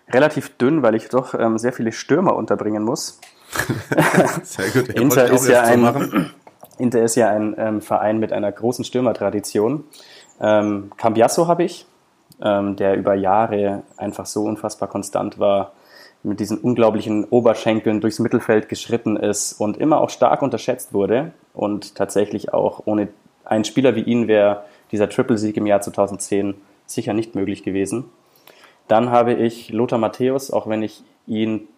[0.08, 3.20] relativ dünn, weil ich doch ähm, sehr viele Stürmer unterbringen muss.
[4.42, 4.88] sehr gut.
[4.90, 6.30] Inter ist, ja ein,
[6.78, 9.84] Inter ist ja ein ähm, Verein mit einer großen Stürmertradition.
[10.40, 11.86] Ähm, Cambiasso habe ich,
[12.40, 15.72] ähm, der über Jahre einfach so unfassbar konstant war
[16.22, 21.32] mit diesen unglaublichen Oberschenkeln durchs Mittelfeld geschritten ist und immer auch stark unterschätzt wurde.
[21.52, 23.08] Und tatsächlich auch ohne
[23.44, 26.54] einen Spieler wie ihn wäre dieser Triple-Sieg im Jahr 2010
[26.86, 28.04] sicher nicht möglich gewesen.
[28.88, 31.68] Dann habe ich Lothar Matthäus, auch wenn ich ihn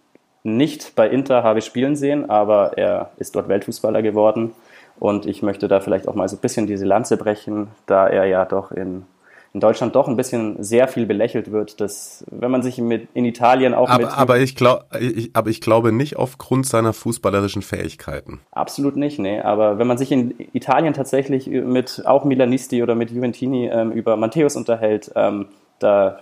[0.42, 4.52] nicht bei Inter habe spielen sehen, aber er ist dort Weltfußballer geworden.
[5.00, 8.26] Und ich möchte da vielleicht auch mal so ein bisschen diese Lanze brechen, da er
[8.26, 9.06] ja doch in
[9.54, 13.24] in Deutschland doch ein bisschen sehr viel belächelt wird, dass wenn man sich mit in
[13.24, 17.62] Italien auch aber, mit aber ich glaube ich, aber ich glaube nicht aufgrund seiner fußballerischen
[17.62, 18.40] Fähigkeiten.
[18.50, 23.12] Absolut nicht, nee, aber wenn man sich in Italien tatsächlich mit auch Milanisti oder mit
[23.12, 25.46] Juventini ähm, über Matthäus unterhält, ähm,
[25.78, 26.18] da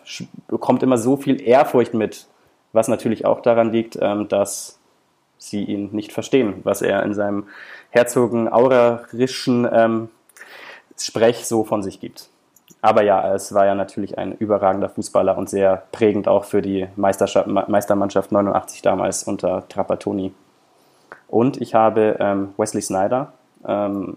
[0.60, 2.26] kommt immer so viel Ehrfurcht mit,
[2.74, 4.78] was natürlich auch daran liegt, ähm, dass
[5.38, 7.46] sie ihn nicht verstehen, was er in seinem
[7.90, 10.08] herzogenaurerischen ähm,
[10.98, 12.28] Sprech so von sich gibt.
[12.84, 16.88] Aber ja, es war ja natürlich ein überragender Fußballer und sehr prägend auch für die
[16.96, 20.34] Meistermannschaft 89 damals unter Trapattoni.
[21.28, 23.32] Und ich habe ähm, Wesley Snyder,
[23.66, 24.16] ähm,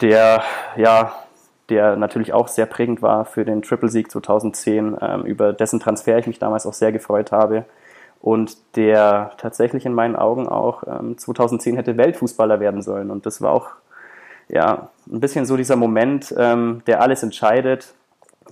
[0.00, 0.44] der
[0.76, 1.12] ja,
[1.70, 6.28] der natürlich auch sehr prägend war für den Triple-Sieg 2010, ähm, über dessen Transfer ich
[6.28, 7.64] mich damals auch sehr gefreut habe.
[8.20, 10.82] Und der tatsächlich in meinen Augen auch
[11.16, 13.10] 2010 ähm, hätte Weltfußballer werden sollen.
[13.10, 13.70] Und das war auch
[14.48, 17.94] ja, ein bisschen so dieser Moment, ähm, der alles entscheidet.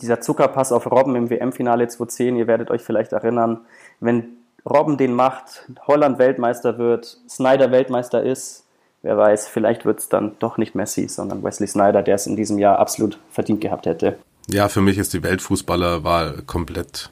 [0.01, 3.61] Dieser Zuckerpass auf Robben im WM-Finale 2010, ihr werdet euch vielleicht erinnern,
[4.01, 4.37] wenn
[4.69, 8.65] Robben den macht, Holland Weltmeister wird, Snyder Weltmeister ist,
[9.03, 12.37] wer weiß, vielleicht wird es dann doch nicht Messi, sondern Wesley Snyder, der es in
[12.37, 14.19] diesem Jahr absolut verdient gehabt hätte.
[14.51, 17.11] Ja, für mich ist die Weltfußballerwahl komplett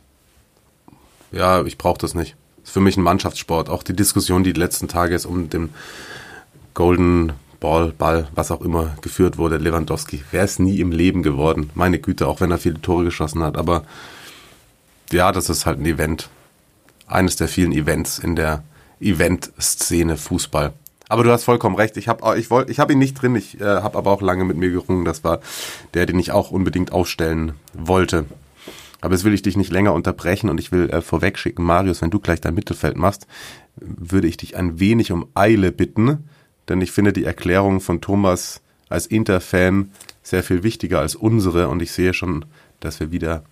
[1.32, 2.36] Ja, ich brauche das nicht.
[2.64, 3.68] Ist für mich ein Mannschaftssport.
[3.68, 5.72] Auch die Diskussion, die, die letzten Tage ist um den
[6.74, 7.32] Golden
[7.66, 11.70] Ball, Ball, was auch immer geführt wurde, Lewandowski, wäre es nie im Leben geworden.
[11.74, 13.56] Meine Güte, auch wenn er viele Tore geschossen hat.
[13.56, 13.82] Aber
[15.10, 16.28] ja, das ist halt ein Event.
[17.08, 18.62] Eines der vielen Events in der
[19.00, 20.74] Event-Szene Fußball.
[21.08, 21.96] Aber du hast vollkommen recht.
[21.96, 23.34] Ich habe ich ich hab ihn nicht drin.
[23.34, 25.04] Ich äh, habe aber auch lange mit mir gerungen.
[25.04, 25.40] Das war
[25.94, 28.26] der, den ich auch unbedingt aufstellen wollte.
[29.00, 32.10] Aber jetzt will ich dich nicht länger unterbrechen und ich will äh, vorwegschicken, Marius, wenn
[32.10, 33.26] du gleich dein Mittelfeld machst,
[33.74, 36.28] würde ich dich ein wenig um Eile bitten,
[36.68, 39.90] denn ich finde die Erklärung von Thomas als Inter-Fan
[40.22, 42.44] sehr viel wichtiger als unsere und ich sehe schon,
[42.80, 43.42] dass wir wieder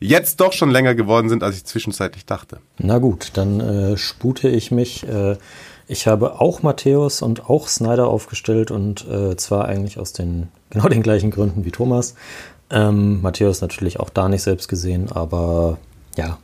[0.00, 2.58] jetzt doch schon länger geworden sind, als ich zwischenzeitlich dachte.
[2.78, 5.06] Na gut, dann äh, spute ich mich.
[5.08, 5.36] Äh,
[5.86, 10.88] ich habe auch Matthäus und auch Snyder aufgestellt und äh, zwar eigentlich aus den genau
[10.88, 12.14] den gleichen Gründen wie Thomas.
[12.70, 15.78] Ähm, Matthäus natürlich auch da nicht selbst gesehen, aber
[16.16, 16.38] ja,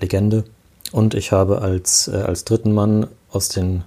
[0.00, 0.44] Legende.
[0.92, 3.84] Und ich habe als, äh, als dritten Mann aus den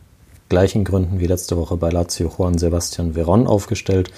[0.52, 4.12] gleichen Gründen wie letzte Woche bei Lazio Juan Sebastian Veron aufgestellt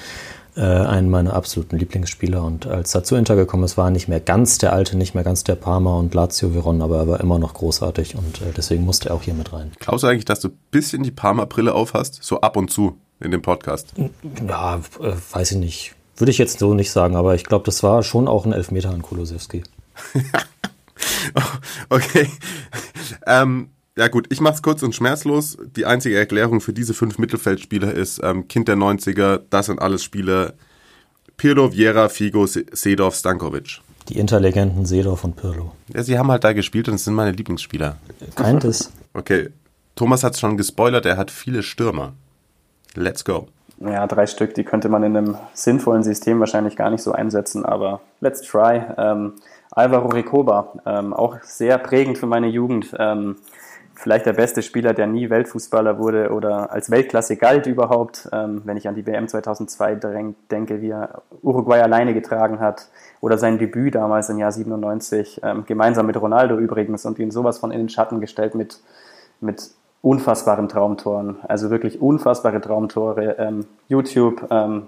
[0.55, 2.43] äh, einen meiner absoluten Lieblingsspieler.
[2.43, 5.13] Und als er zu Inter gekommen ist, war er nicht mehr ganz der Alte, nicht
[5.13, 8.51] mehr ganz der Parma und Lazio Veron, aber er war immer noch großartig und äh,
[8.57, 9.71] deswegen musste er auch hier mit rein.
[9.79, 12.19] Glaubst du eigentlich, dass du ein bisschen die Parma-Brille aufhast?
[12.23, 13.93] So ab und zu in dem Podcast?
[14.47, 15.95] Ja, äh, weiß ich nicht.
[16.17, 18.89] Würde ich jetzt so nicht sagen, aber ich glaube, das war schon auch ein Elfmeter
[18.89, 19.63] an Kolosewski.
[21.89, 22.27] okay.
[23.25, 25.57] Ähm, ja gut, ich mach's kurz und schmerzlos.
[25.75, 30.03] Die einzige Erklärung für diese fünf Mittelfeldspieler ist ähm, Kind der 90er, das sind alles
[30.03, 30.53] Spieler
[31.37, 33.81] Pirlo, Viera, Figo, Sedorf, Stankovic.
[34.09, 35.71] Die Interlegenden Sedorf und Pirlo.
[35.93, 37.97] Ja, sie haben halt da gespielt und es sind meine Lieblingsspieler.
[38.35, 38.91] Keint es.
[39.13, 39.49] Okay,
[39.95, 42.13] Thomas hat's schon gespoilert, er hat viele Stürmer.
[42.95, 43.47] Let's go.
[43.79, 47.65] Ja, drei Stück, die könnte man in einem sinnvollen System wahrscheinlich gar nicht so einsetzen,
[47.65, 48.81] aber let's try.
[48.97, 49.33] Ähm,
[49.71, 52.93] Alvaro Recoba, ähm, auch sehr prägend für meine Jugend.
[52.97, 53.37] Ähm,
[54.03, 58.29] vielleicht der beste Spieler, der nie Weltfußballer wurde oder als Weltklasse galt überhaupt.
[58.33, 59.95] Ähm, wenn ich an die WM 2002
[60.51, 62.89] denke, wie er Uruguay alleine getragen hat
[63.21, 67.57] oder sein Debüt damals im Jahr 97, ähm, gemeinsam mit Ronaldo übrigens und ihn sowas
[67.59, 68.81] von in den Schatten gestellt mit,
[69.39, 71.37] mit unfassbaren Traumtoren.
[71.47, 73.37] Also wirklich unfassbare Traumtore.
[73.39, 74.87] Ähm, YouTube, ähm,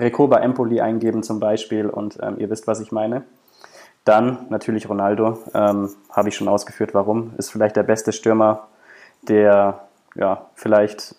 [0.00, 3.22] Recoba Empoli eingeben zum Beispiel und ähm, ihr wisst, was ich meine.
[4.04, 7.34] Dann natürlich Ronaldo, ähm, habe ich schon ausgeführt, warum.
[7.36, 8.68] Ist vielleicht der beste Stürmer,
[9.22, 9.80] der
[10.14, 11.14] ja, vielleicht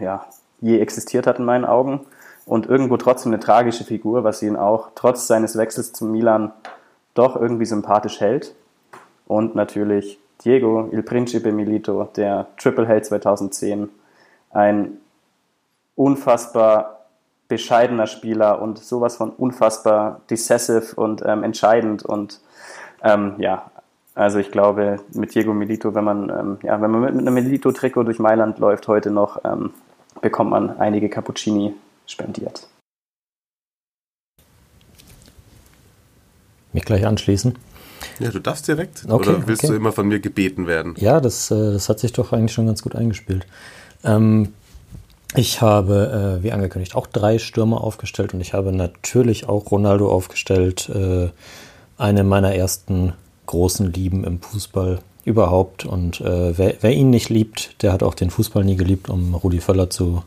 [0.00, 0.24] ja,
[0.60, 2.00] je existiert hat in meinen Augen.
[2.46, 6.52] Und irgendwo trotzdem eine tragische Figur, was ihn auch trotz seines Wechsels zum Milan
[7.14, 8.54] doch irgendwie sympathisch hält.
[9.26, 13.88] Und natürlich Diego Il Principe Milito, der Triple Held 2010.
[14.50, 14.98] Ein
[15.94, 16.99] unfassbar
[17.50, 22.40] bescheidener Spieler und sowas von unfassbar decisive und ähm, entscheidend und
[23.02, 23.70] ähm, ja,
[24.14, 28.04] also ich glaube mit Diego Milito, wenn man ähm, ja, wenn man mit, einem Milito-Trikot
[28.04, 29.72] durch Mailand läuft heute noch, ähm,
[30.22, 31.74] bekommt man einige Cappuccini
[32.06, 32.68] spendiert.
[36.72, 37.58] Mich gleich anschließen.
[38.20, 39.06] Ja, du darfst direkt.
[39.08, 39.72] Okay, Oder willst okay.
[39.72, 40.94] du immer von mir gebeten werden?
[40.98, 43.44] Ja, das, äh, das hat sich doch eigentlich schon ganz gut eingespielt.
[44.04, 44.52] Ähm,
[45.36, 50.10] ich habe, äh, wie angekündigt, auch drei Stürmer aufgestellt und ich habe natürlich auch Ronaldo
[50.10, 50.88] aufgestellt.
[50.88, 51.28] Äh,
[51.98, 53.12] eine meiner ersten
[53.46, 55.84] großen Lieben im Fußball überhaupt.
[55.84, 59.34] Und äh, wer, wer, ihn nicht liebt, der hat auch den Fußball nie geliebt, um
[59.34, 60.22] Rudi Völler zu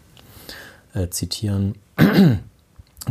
[0.94, 1.76] äh, zitieren.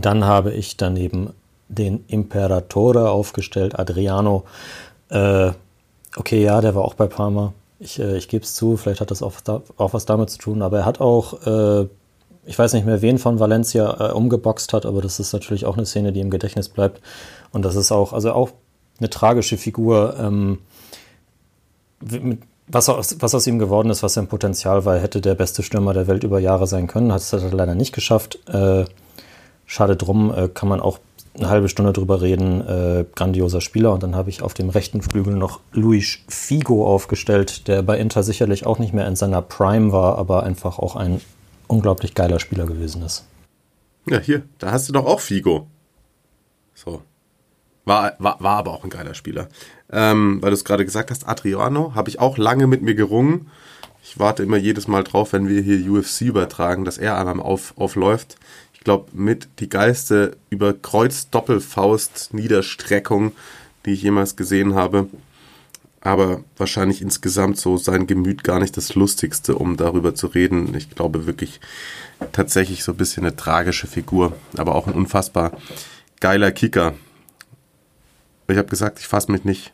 [0.01, 1.30] Dann habe ich daneben
[1.68, 4.45] den Imperatore aufgestellt, Adriano.
[5.09, 5.51] Äh,
[6.16, 7.53] okay, ja, der war auch bei Parma.
[7.83, 9.35] Ich, äh, ich gebe es zu, vielleicht hat das auch,
[9.76, 11.89] auch, was damit zu tun, aber er hat auch, äh,
[12.47, 15.76] ich weiß nicht mehr, wen von Valencia äh, umgeboxt hat, aber das ist natürlich auch
[15.76, 17.01] eine Szene, die im Gedächtnis bleibt.
[17.51, 18.51] Und das ist auch, also auch
[19.01, 20.16] eine tragische Figur.
[20.18, 20.59] Ähm,
[22.68, 25.93] was aus, was aus ihm geworden ist, was sein Potenzial war, hätte der beste Stürmer
[25.93, 28.39] der Welt über Jahre sein können, hat es leider nicht geschafft.
[28.49, 28.85] Äh,
[29.66, 30.99] schade drum, äh, kann man auch
[31.35, 32.61] eine halbe Stunde drüber reden.
[32.66, 33.93] Äh, grandioser Spieler.
[33.93, 38.22] Und dann habe ich auf dem rechten Flügel noch Luis Figo aufgestellt, der bei Inter
[38.22, 41.20] sicherlich auch nicht mehr in seiner Prime war, aber einfach auch ein
[41.68, 43.24] unglaublich geiler Spieler gewesen ist.
[44.07, 45.68] Ja, hier, da hast du doch auch Figo.
[46.74, 47.03] So.
[47.85, 49.49] War, war, war aber auch ein geiler Spieler.
[49.91, 53.51] Ähm, weil du es gerade gesagt hast, Adriano habe ich auch lange mit mir gerungen.
[54.05, 57.74] Ich warte immer jedes Mal drauf, wenn wir hier UFC übertragen, dass er einmal auf,
[57.76, 58.37] aufläuft
[58.83, 63.30] ich glaube, mit die geilste über Kreuz-Doppelfaust-Niederstreckung,
[63.87, 65.09] die ich jemals gesehen habe.
[66.01, 70.74] Aber wahrscheinlich insgesamt so sein Gemüt gar nicht das Lustigste, um darüber zu reden.
[70.74, 71.61] Ich glaube wirklich
[72.33, 75.53] tatsächlich so ein bisschen eine tragische Figur, aber auch ein unfassbar
[76.18, 76.95] geiler Kicker.
[78.49, 79.72] Ich habe gesagt, ich fasse mich nicht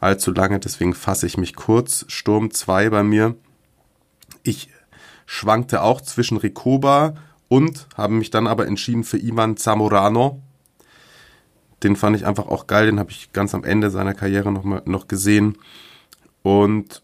[0.00, 2.04] allzu lange, deswegen fasse ich mich kurz.
[2.08, 3.36] Sturm 2 bei mir.
[4.42, 4.70] Ich
[5.24, 7.14] schwankte auch zwischen Recoba
[7.50, 10.40] und habe mich dann aber entschieden für Ivan Zamorano.
[11.82, 14.62] Den fand ich einfach auch geil, den habe ich ganz am Ende seiner Karriere noch,
[14.62, 15.58] mal, noch gesehen.
[16.42, 17.02] Und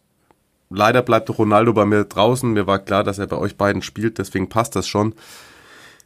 [0.70, 2.53] leider bleibt Ronaldo bei mir draußen.
[2.53, 5.14] Mir war klar, dass er bei euch beiden spielt, deswegen passt das schon.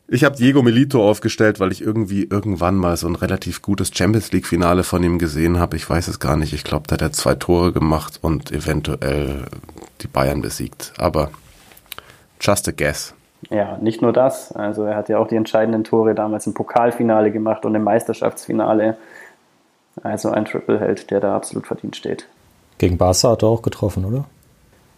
[0.09, 4.33] Ich habe Diego Milito aufgestellt, weil ich irgendwie irgendwann mal so ein relativ gutes Champions
[4.33, 5.77] League Finale von ihm gesehen habe.
[5.77, 6.55] Ich weiß es gar nicht.
[6.55, 9.45] Ich glaube, da hat er zwei Tore gemacht und eventuell
[10.01, 10.95] die Bayern besiegt.
[10.97, 11.31] Aber
[12.41, 13.15] just a guess.
[13.49, 14.53] Ja, nicht nur das.
[14.53, 18.99] Also er hat ja auch die entscheidenden Tore damals im Pokalfinale gemacht und im Meisterschaftsfinale.
[20.03, 22.29] Also ein Triple-Held, der da absolut verdient steht.
[22.79, 24.25] Gegen Barca hat er auch getroffen, oder?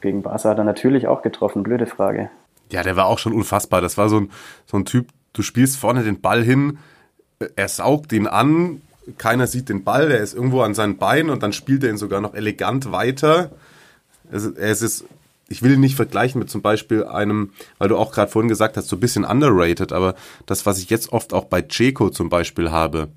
[0.00, 1.62] Gegen Barca hat er natürlich auch getroffen.
[1.62, 2.30] Blöde Frage.
[2.70, 3.80] Ja, der war auch schon unfassbar.
[3.80, 4.30] Das war so ein,
[4.66, 6.78] so ein Typ, du spielst vorne den Ball hin,
[7.56, 8.82] er saugt ihn an,
[9.18, 11.96] keiner sieht den Ball, der ist irgendwo an seinen Beinen und dann spielt er ihn
[11.96, 13.50] sogar noch elegant weiter.
[14.30, 15.04] Es, es ist,
[15.52, 18.76] ich will ihn nicht vergleichen mit zum Beispiel einem, weil du auch gerade vorhin gesagt
[18.76, 20.14] hast, so ein bisschen underrated, aber
[20.46, 23.08] das, was ich jetzt oft auch bei Ceco zum Beispiel habe,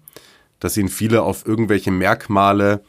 [0.60, 2.84] dass ihn viele auf irgendwelche Merkmale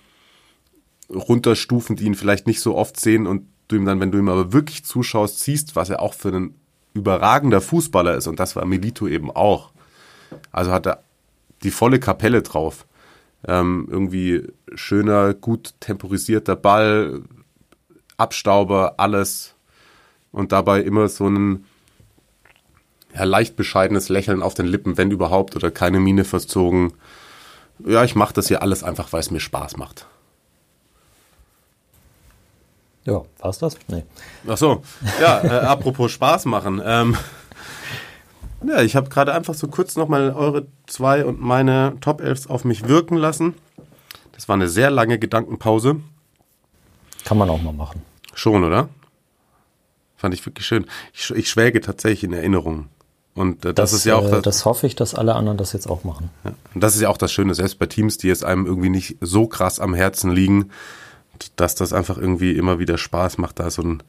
[1.09, 4.29] runterstufen, die ihn vielleicht nicht so oft sehen und du ihm dann, wenn du ihm
[4.29, 6.55] aber wirklich zuschaust, siehst, was er auch für ein
[6.93, 8.27] überragender Fußballer ist.
[8.27, 9.71] Und das war Milito eben auch.
[10.51, 11.03] Also hat er
[11.63, 12.87] die volle Kapelle drauf.
[13.47, 14.43] Ähm, irgendwie
[14.75, 17.23] schöner, gut temporisierter Ball,
[18.17, 19.55] Abstauber, alles.
[20.33, 21.65] Und dabei immer so ein
[23.15, 26.93] ja, leicht bescheidenes Lächeln auf den Lippen, wenn überhaupt, oder keine Miene verzogen.
[27.85, 30.07] Ja, ich mache das hier alles einfach, weil es mir Spaß macht.
[33.05, 33.77] Ja, war es das?
[33.89, 34.05] Nee.
[34.49, 34.83] Ach so,
[35.21, 36.83] ja, äh, apropos Spaß machen.
[36.85, 37.17] Ähm,
[38.67, 42.65] ja, ich habe gerade einfach so kurz nochmal eure zwei und meine Top Elfs auf
[42.65, 43.55] mich wirken lassen.
[44.33, 46.01] Das war eine sehr lange Gedankenpause.
[47.27, 48.03] Kann man auch mal machen.
[48.35, 48.89] Schon, oder?
[50.17, 50.87] Fand ich wirklich schön.
[51.13, 52.89] Ich, ich schwelge tatsächlich in Erinnerungen.
[53.35, 54.29] Und äh, das, das, ist ja auch.
[54.29, 56.31] Äh, das, das, hoffe ich, dass alle anderen das jetzt auch machen.
[56.45, 56.53] Ja.
[56.73, 59.17] Und das ist ja auch das Schöne, selbst bei Teams, die jetzt einem irgendwie nicht
[59.21, 60.71] so krass am Herzen liegen,
[61.57, 64.05] dass das einfach irgendwie immer wieder Spaß macht, da so ein,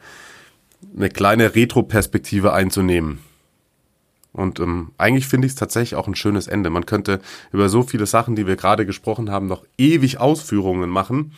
[0.96, 3.18] eine kleine Retro-Perspektive einzunehmen.
[4.32, 6.70] Und ähm, eigentlich finde ich es tatsächlich auch ein schönes Ende.
[6.70, 7.20] Man könnte
[7.52, 11.34] über so viele Sachen, die wir gerade gesprochen haben, noch ewig Ausführungen machen.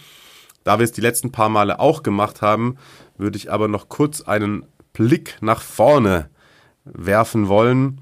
[0.63, 2.77] Da wir es die letzten paar Male auch gemacht haben,
[3.17, 6.29] würde ich aber noch kurz einen Blick nach vorne
[6.83, 8.01] werfen wollen.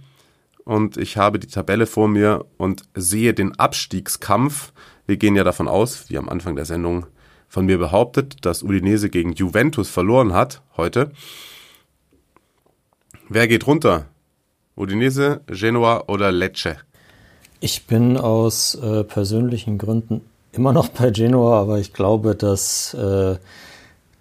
[0.63, 4.73] Und ich habe die Tabelle vor mir und sehe den Abstiegskampf.
[5.05, 7.05] Wir gehen ja davon aus, wie am Anfang der Sendung
[7.47, 11.11] von mir behauptet, dass Udinese gegen Juventus verloren hat heute.
[13.29, 14.07] Wer geht runter?
[14.75, 16.77] Udinese, Genua oder Lecce?
[17.59, 20.21] Ich bin aus äh, persönlichen Gründen
[20.51, 23.37] immer noch bei Genua, aber ich glaube, dass äh,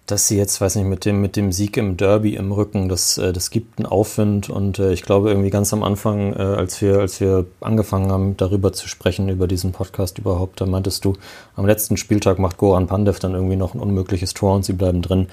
[0.07, 3.17] dass sie jetzt, weiß nicht, mit dem, mit dem Sieg im Derby im Rücken, das,
[3.17, 6.81] äh, das gibt einen Aufwind und äh, ich glaube irgendwie ganz am Anfang, äh, als
[6.81, 11.13] wir, als wir angefangen haben, darüber zu sprechen, über diesen Podcast überhaupt, da meintest du,
[11.57, 15.01] am letzten Spieltag macht Goran Pandev dann irgendwie noch ein unmögliches Tor und sie bleiben
[15.01, 15.27] drin.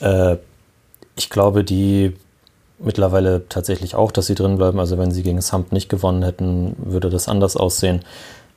[0.00, 0.36] Äh,
[1.14, 2.12] ich glaube, die
[2.80, 4.80] mittlerweile tatsächlich auch, dass sie drin bleiben.
[4.80, 8.00] Also wenn sie gegen Samp nicht gewonnen hätten, würde das anders aussehen.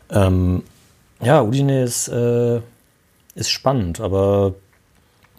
[0.09, 0.63] Ähm,
[1.21, 2.61] ja, Udine ist, äh,
[3.35, 4.55] ist spannend, aber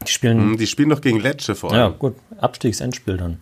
[0.06, 1.80] die spielen, hm, die spielen doch gegen Lecce vor allem.
[1.80, 2.14] Ja, gut.
[2.38, 3.40] Abstiegsendspiel dann.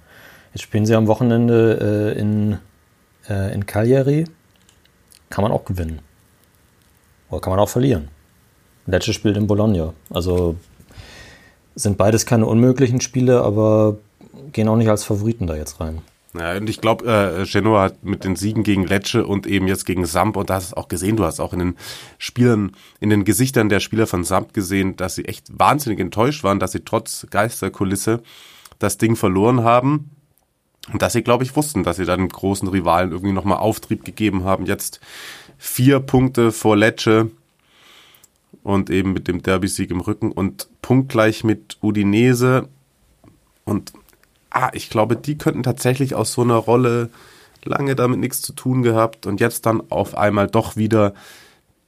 [0.55, 2.59] Jetzt spielen sie am Wochenende äh, in,
[3.28, 4.24] äh, in Cagliari.
[5.30, 6.01] Kann man auch gewinnen.
[7.30, 8.09] Oder kann man auch verlieren.
[8.86, 9.93] Lecce spielt in Bologna.
[10.11, 10.57] Also
[11.74, 13.99] sind beides keine unmöglichen Spiele, aber
[14.53, 16.03] gehen auch nicht als Favoriten da jetzt rein.
[16.39, 19.86] Ja, und ich glaube, äh, Genoa hat mit den Siegen gegen Lecce und eben jetzt
[19.86, 21.76] gegen Samp, und da hast es auch gesehen, du hast auch in den
[22.18, 26.61] Spielern, in den Gesichtern der Spieler von Samp gesehen, dass sie echt wahnsinnig enttäuscht waren,
[26.61, 28.22] dass sie trotz Geisterkulisse
[28.78, 30.11] das Ding verloren haben.
[30.93, 34.45] Und dass sie, glaube ich, wussten, dass sie dann großen Rivalen irgendwie nochmal Auftrieb gegeben
[34.45, 34.64] haben.
[34.64, 35.01] Jetzt
[35.59, 37.30] vier Punkte vor Lecce
[38.62, 42.68] und eben mit dem Derby-Sieg im Rücken und punktgleich mit Udinese.
[43.64, 43.93] Und
[44.51, 47.11] ah, ich glaube, die könnten tatsächlich aus so einer Rolle
[47.64, 51.12] lange damit nichts zu tun gehabt und jetzt dann auf einmal doch wieder,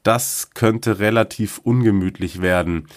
[0.02, 2.88] das könnte relativ ungemütlich werden.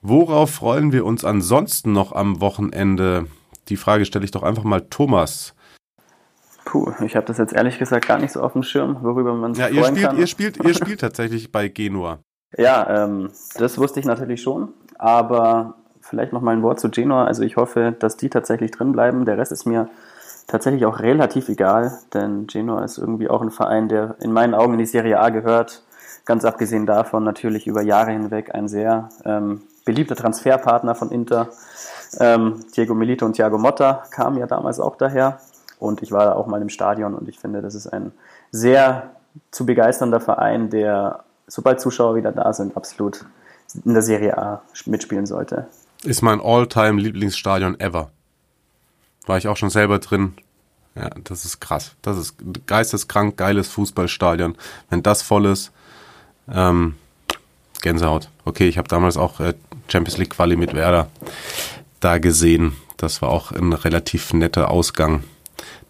[0.00, 3.26] Worauf freuen wir uns ansonsten noch am Wochenende?
[3.68, 5.54] Die Frage stelle ich doch einfach mal Thomas.
[6.64, 9.54] Puh, ich habe das jetzt ehrlich gesagt gar nicht so auf dem Schirm, worüber man
[9.54, 10.18] sich ja, ihr spielt, kann.
[10.18, 12.18] Ihr spielt, ihr spielt tatsächlich bei Genua.
[12.56, 15.81] Ja, ähm, das wusste ich natürlich schon, aber
[16.12, 17.24] vielleicht noch mal ein Wort zu Genoa.
[17.24, 19.24] Also ich hoffe, dass die tatsächlich drin bleiben.
[19.24, 19.88] Der Rest ist mir
[20.46, 24.74] tatsächlich auch relativ egal, denn Genoa ist irgendwie auch ein Verein, der in meinen Augen
[24.74, 25.82] in die Serie A gehört.
[26.26, 31.48] ganz abgesehen davon natürlich über Jahre hinweg ein sehr ähm, beliebter Transferpartner von Inter.
[32.20, 35.38] Ähm, Diego Milito und Thiago Motta kamen ja damals auch daher
[35.78, 38.12] und ich war da auch mal im Stadion und ich finde, das ist ein
[38.50, 39.12] sehr
[39.50, 43.24] zu begeisternder Verein, der, sobald Zuschauer wieder da sind, absolut
[43.84, 45.66] in der Serie A mitspielen sollte.
[46.04, 48.10] Ist mein all-time Lieblingsstadion ever.
[49.26, 50.34] War ich auch schon selber drin.
[50.94, 51.94] Ja, das ist krass.
[52.02, 52.36] Das ist
[52.66, 54.56] geisteskrank geiles Fußballstadion.
[54.90, 55.72] Wenn das voll ist,
[56.50, 56.96] ähm,
[57.80, 58.28] Gänsehaut.
[58.44, 59.54] Okay, ich habe damals auch äh,
[59.88, 61.08] Champions League Quali mit Werder
[62.00, 62.76] da gesehen.
[62.96, 65.24] Das war auch ein relativ netter Ausgang.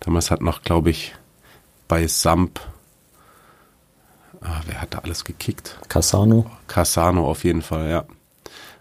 [0.01, 1.15] Damals hat noch, glaube ich,
[1.89, 2.61] bei Samp,
[4.41, 5.79] ah, wer hat da alles gekickt?
[5.89, 6.51] Cassano.
[6.67, 8.05] Cassano auf jeden Fall, ja.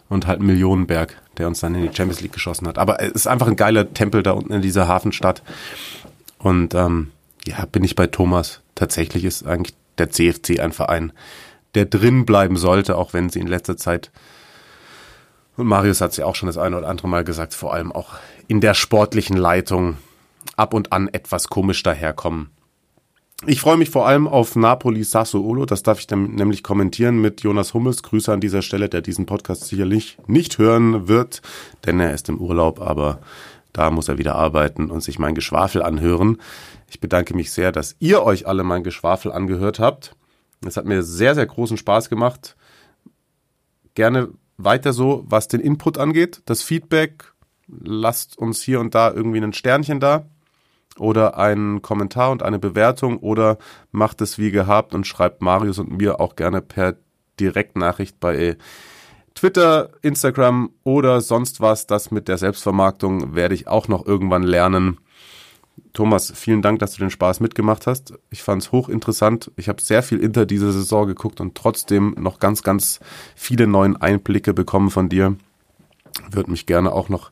[0.09, 2.77] Und halt Millionenberg, der uns dann in die Champions League geschossen hat.
[2.77, 5.43] Aber es ist einfach ein geiler Tempel da unten in dieser Hafenstadt.
[6.37, 7.11] Und ähm,
[7.45, 8.61] ja, bin ich bei Thomas.
[8.75, 11.13] Tatsächlich ist eigentlich der CFC ein Verein,
[11.75, 14.11] der drin bleiben sollte, auch wenn sie in letzter Zeit,
[15.57, 17.91] und Marius hat es ja auch schon das eine oder andere Mal gesagt, vor allem
[17.91, 18.13] auch
[18.47, 19.97] in der sportlichen Leitung
[20.55, 22.49] ab und an etwas komisch daherkommen.
[23.47, 27.41] Ich freue mich vor allem auf Napoli Sassuolo, das darf ich dann nämlich kommentieren mit
[27.41, 28.03] Jonas Hummels.
[28.03, 31.41] Grüße an dieser Stelle, der diesen Podcast sicherlich nicht hören wird,
[31.87, 33.19] denn er ist im Urlaub, aber
[33.73, 36.37] da muss er wieder arbeiten und sich mein Geschwafel anhören.
[36.87, 40.15] Ich bedanke mich sehr, dass ihr euch alle mein Geschwafel angehört habt.
[40.63, 42.55] Es hat mir sehr, sehr großen Spaß gemacht.
[43.95, 47.33] Gerne weiter so, was den Input angeht, das Feedback.
[47.67, 50.27] Lasst uns hier und da irgendwie ein Sternchen da
[50.97, 53.57] oder einen Kommentar und eine Bewertung oder
[53.91, 56.95] macht es wie gehabt und schreibt Marius und mir auch gerne per
[57.39, 58.57] Direktnachricht bei
[59.35, 61.87] Twitter, Instagram oder sonst was.
[61.87, 64.99] Das mit der Selbstvermarktung werde ich auch noch irgendwann lernen.
[65.93, 68.13] Thomas, vielen Dank, dass du den Spaß mitgemacht hast.
[68.29, 69.51] Ich fand es hochinteressant.
[69.55, 72.99] Ich habe sehr viel Inter diese Saison geguckt und trotzdem noch ganz, ganz
[73.35, 75.35] viele neuen Einblicke bekommen von dir.
[76.29, 77.31] Würde mich gerne auch noch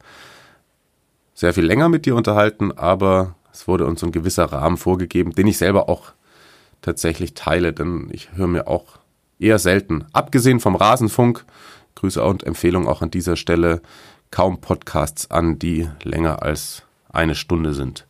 [1.34, 5.46] sehr viel länger mit dir unterhalten, aber es wurde uns ein gewisser Rahmen vorgegeben, den
[5.48, 6.14] ich selber auch
[6.82, 9.00] tatsächlich teile, denn ich höre mir auch
[9.38, 11.44] eher selten, abgesehen vom Rasenfunk,
[11.96, 13.82] Grüße und Empfehlung auch an dieser Stelle,
[14.32, 18.08] kaum Podcasts an, die länger als eine Stunde sind.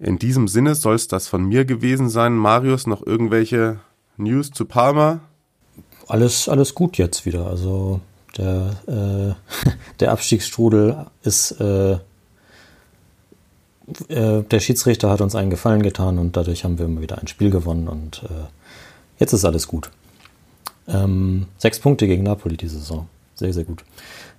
[0.00, 2.34] In diesem Sinne soll es das von mir gewesen sein.
[2.34, 3.78] Marius, noch irgendwelche
[4.16, 5.20] News zu Parma?
[6.08, 7.46] Alles, alles gut jetzt wieder.
[7.46, 8.00] Also
[8.36, 11.98] der, äh, der Abstiegsstrudel ist äh,
[14.08, 17.26] äh, der Schiedsrichter hat uns einen Gefallen getan und dadurch haben wir immer wieder ein
[17.26, 18.46] Spiel gewonnen und äh,
[19.18, 19.90] jetzt ist alles gut.
[20.86, 23.08] Ähm, sechs Punkte gegen Napoli diese Saison.
[23.34, 23.84] Sehr, sehr gut.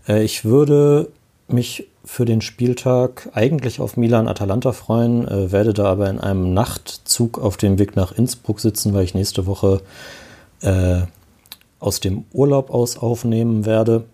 [0.08, 1.10] Äh, ich würde
[1.48, 7.40] mich für den Spieltag eigentlich auf Milan-Atalanta freuen, äh, werde da aber in einem Nachtzug
[7.40, 9.82] auf dem Weg nach Innsbruck sitzen, weil ich nächste Woche
[10.62, 11.02] äh,
[11.80, 14.06] aus dem Urlaub aus aufnehmen werde.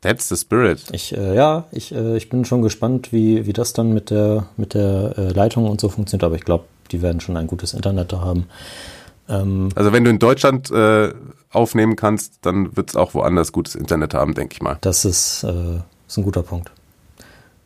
[0.00, 0.82] That's the spirit.
[0.92, 4.46] Ich, äh, ja, ich, äh, ich bin schon gespannt, wie, wie das dann mit der,
[4.56, 7.74] mit der äh, Leitung und so funktioniert, aber ich glaube, die werden schon ein gutes
[7.74, 8.46] Internet da haben.
[9.28, 11.12] Ähm, also wenn du in Deutschland äh,
[11.50, 14.78] aufnehmen kannst, dann wird es auch woanders gutes Internet haben, denke ich mal.
[14.80, 16.70] Das ist, äh, ist ein guter Punkt.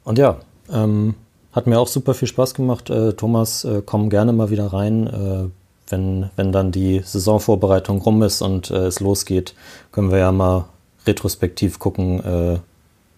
[0.02, 0.36] Und ja,
[0.72, 1.14] ähm,
[1.52, 2.90] hat mir auch super viel Spaß gemacht.
[2.90, 5.52] Äh, Thomas, komm gerne mal wieder rein.
[5.88, 9.54] Wenn, wenn dann die Saisonvorbereitung rum ist und äh, es losgeht,
[9.92, 10.64] können wir ja mal
[11.06, 12.58] retrospektiv gucken, äh,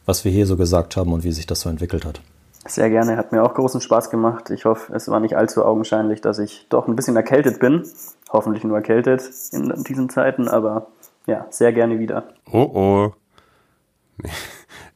[0.06, 2.20] was wir hier so gesagt haben und wie sich das so entwickelt hat.
[2.66, 4.50] Sehr gerne, hat mir auch großen Spaß gemacht.
[4.50, 7.84] Ich hoffe, es war nicht allzu augenscheinlich, dass ich doch ein bisschen erkältet bin.
[8.30, 9.22] Hoffentlich nur erkältet
[9.52, 10.88] in diesen Zeiten, aber
[11.26, 12.28] ja, sehr gerne wieder.
[12.50, 13.12] Oh oh.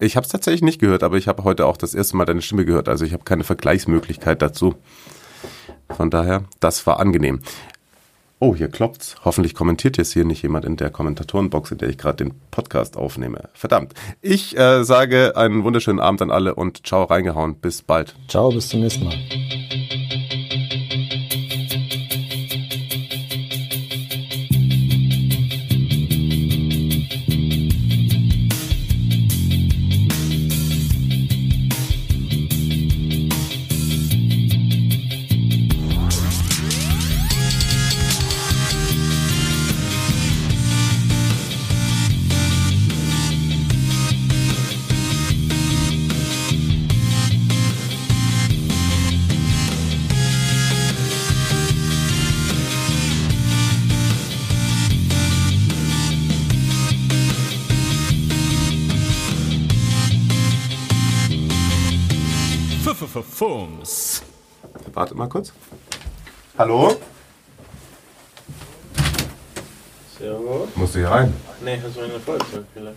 [0.03, 2.41] Ich habe es tatsächlich nicht gehört, aber ich habe heute auch das erste Mal deine
[2.41, 2.89] Stimme gehört.
[2.89, 4.75] Also ich habe keine Vergleichsmöglichkeit dazu.
[5.91, 7.41] Von daher, das war angenehm.
[8.43, 9.17] Oh, hier klopft's.
[9.23, 12.97] Hoffentlich kommentiert jetzt hier nicht jemand in der Kommentatorenbox, in der ich gerade den Podcast
[12.97, 13.51] aufnehme.
[13.53, 13.93] Verdammt.
[14.23, 17.57] Ich äh, sage einen wunderschönen Abend an alle und ciao reingehauen.
[17.57, 18.15] Bis bald.
[18.29, 19.60] Ciao, bis zum nächsten Mal.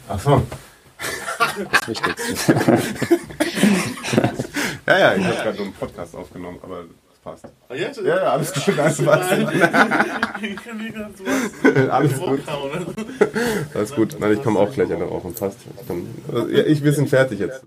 [0.09, 0.41] Ach so.
[1.71, 2.55] Das Wichtigste.
[4.85, 7.45] Ja, ja, ich habe gerade nur einen Podcast aufgenommen, aber das passt.
[7.69, 8.01] Ah, jetzt?
[8.01, 9.31] Ja, ja, alles gut, alles passt.
[10.41, 11.89] Ich kann nicht ganz was.
[11.89, 12.41] Alles gut.
[13.73, 14.17] Alles gut.
[14.19, 15.59] Nein, ich komme auch gleich an der Rauch und passt.
[15.79, 17.61] Ich, komm, also, ja, ich, wir sind fertig jetzt.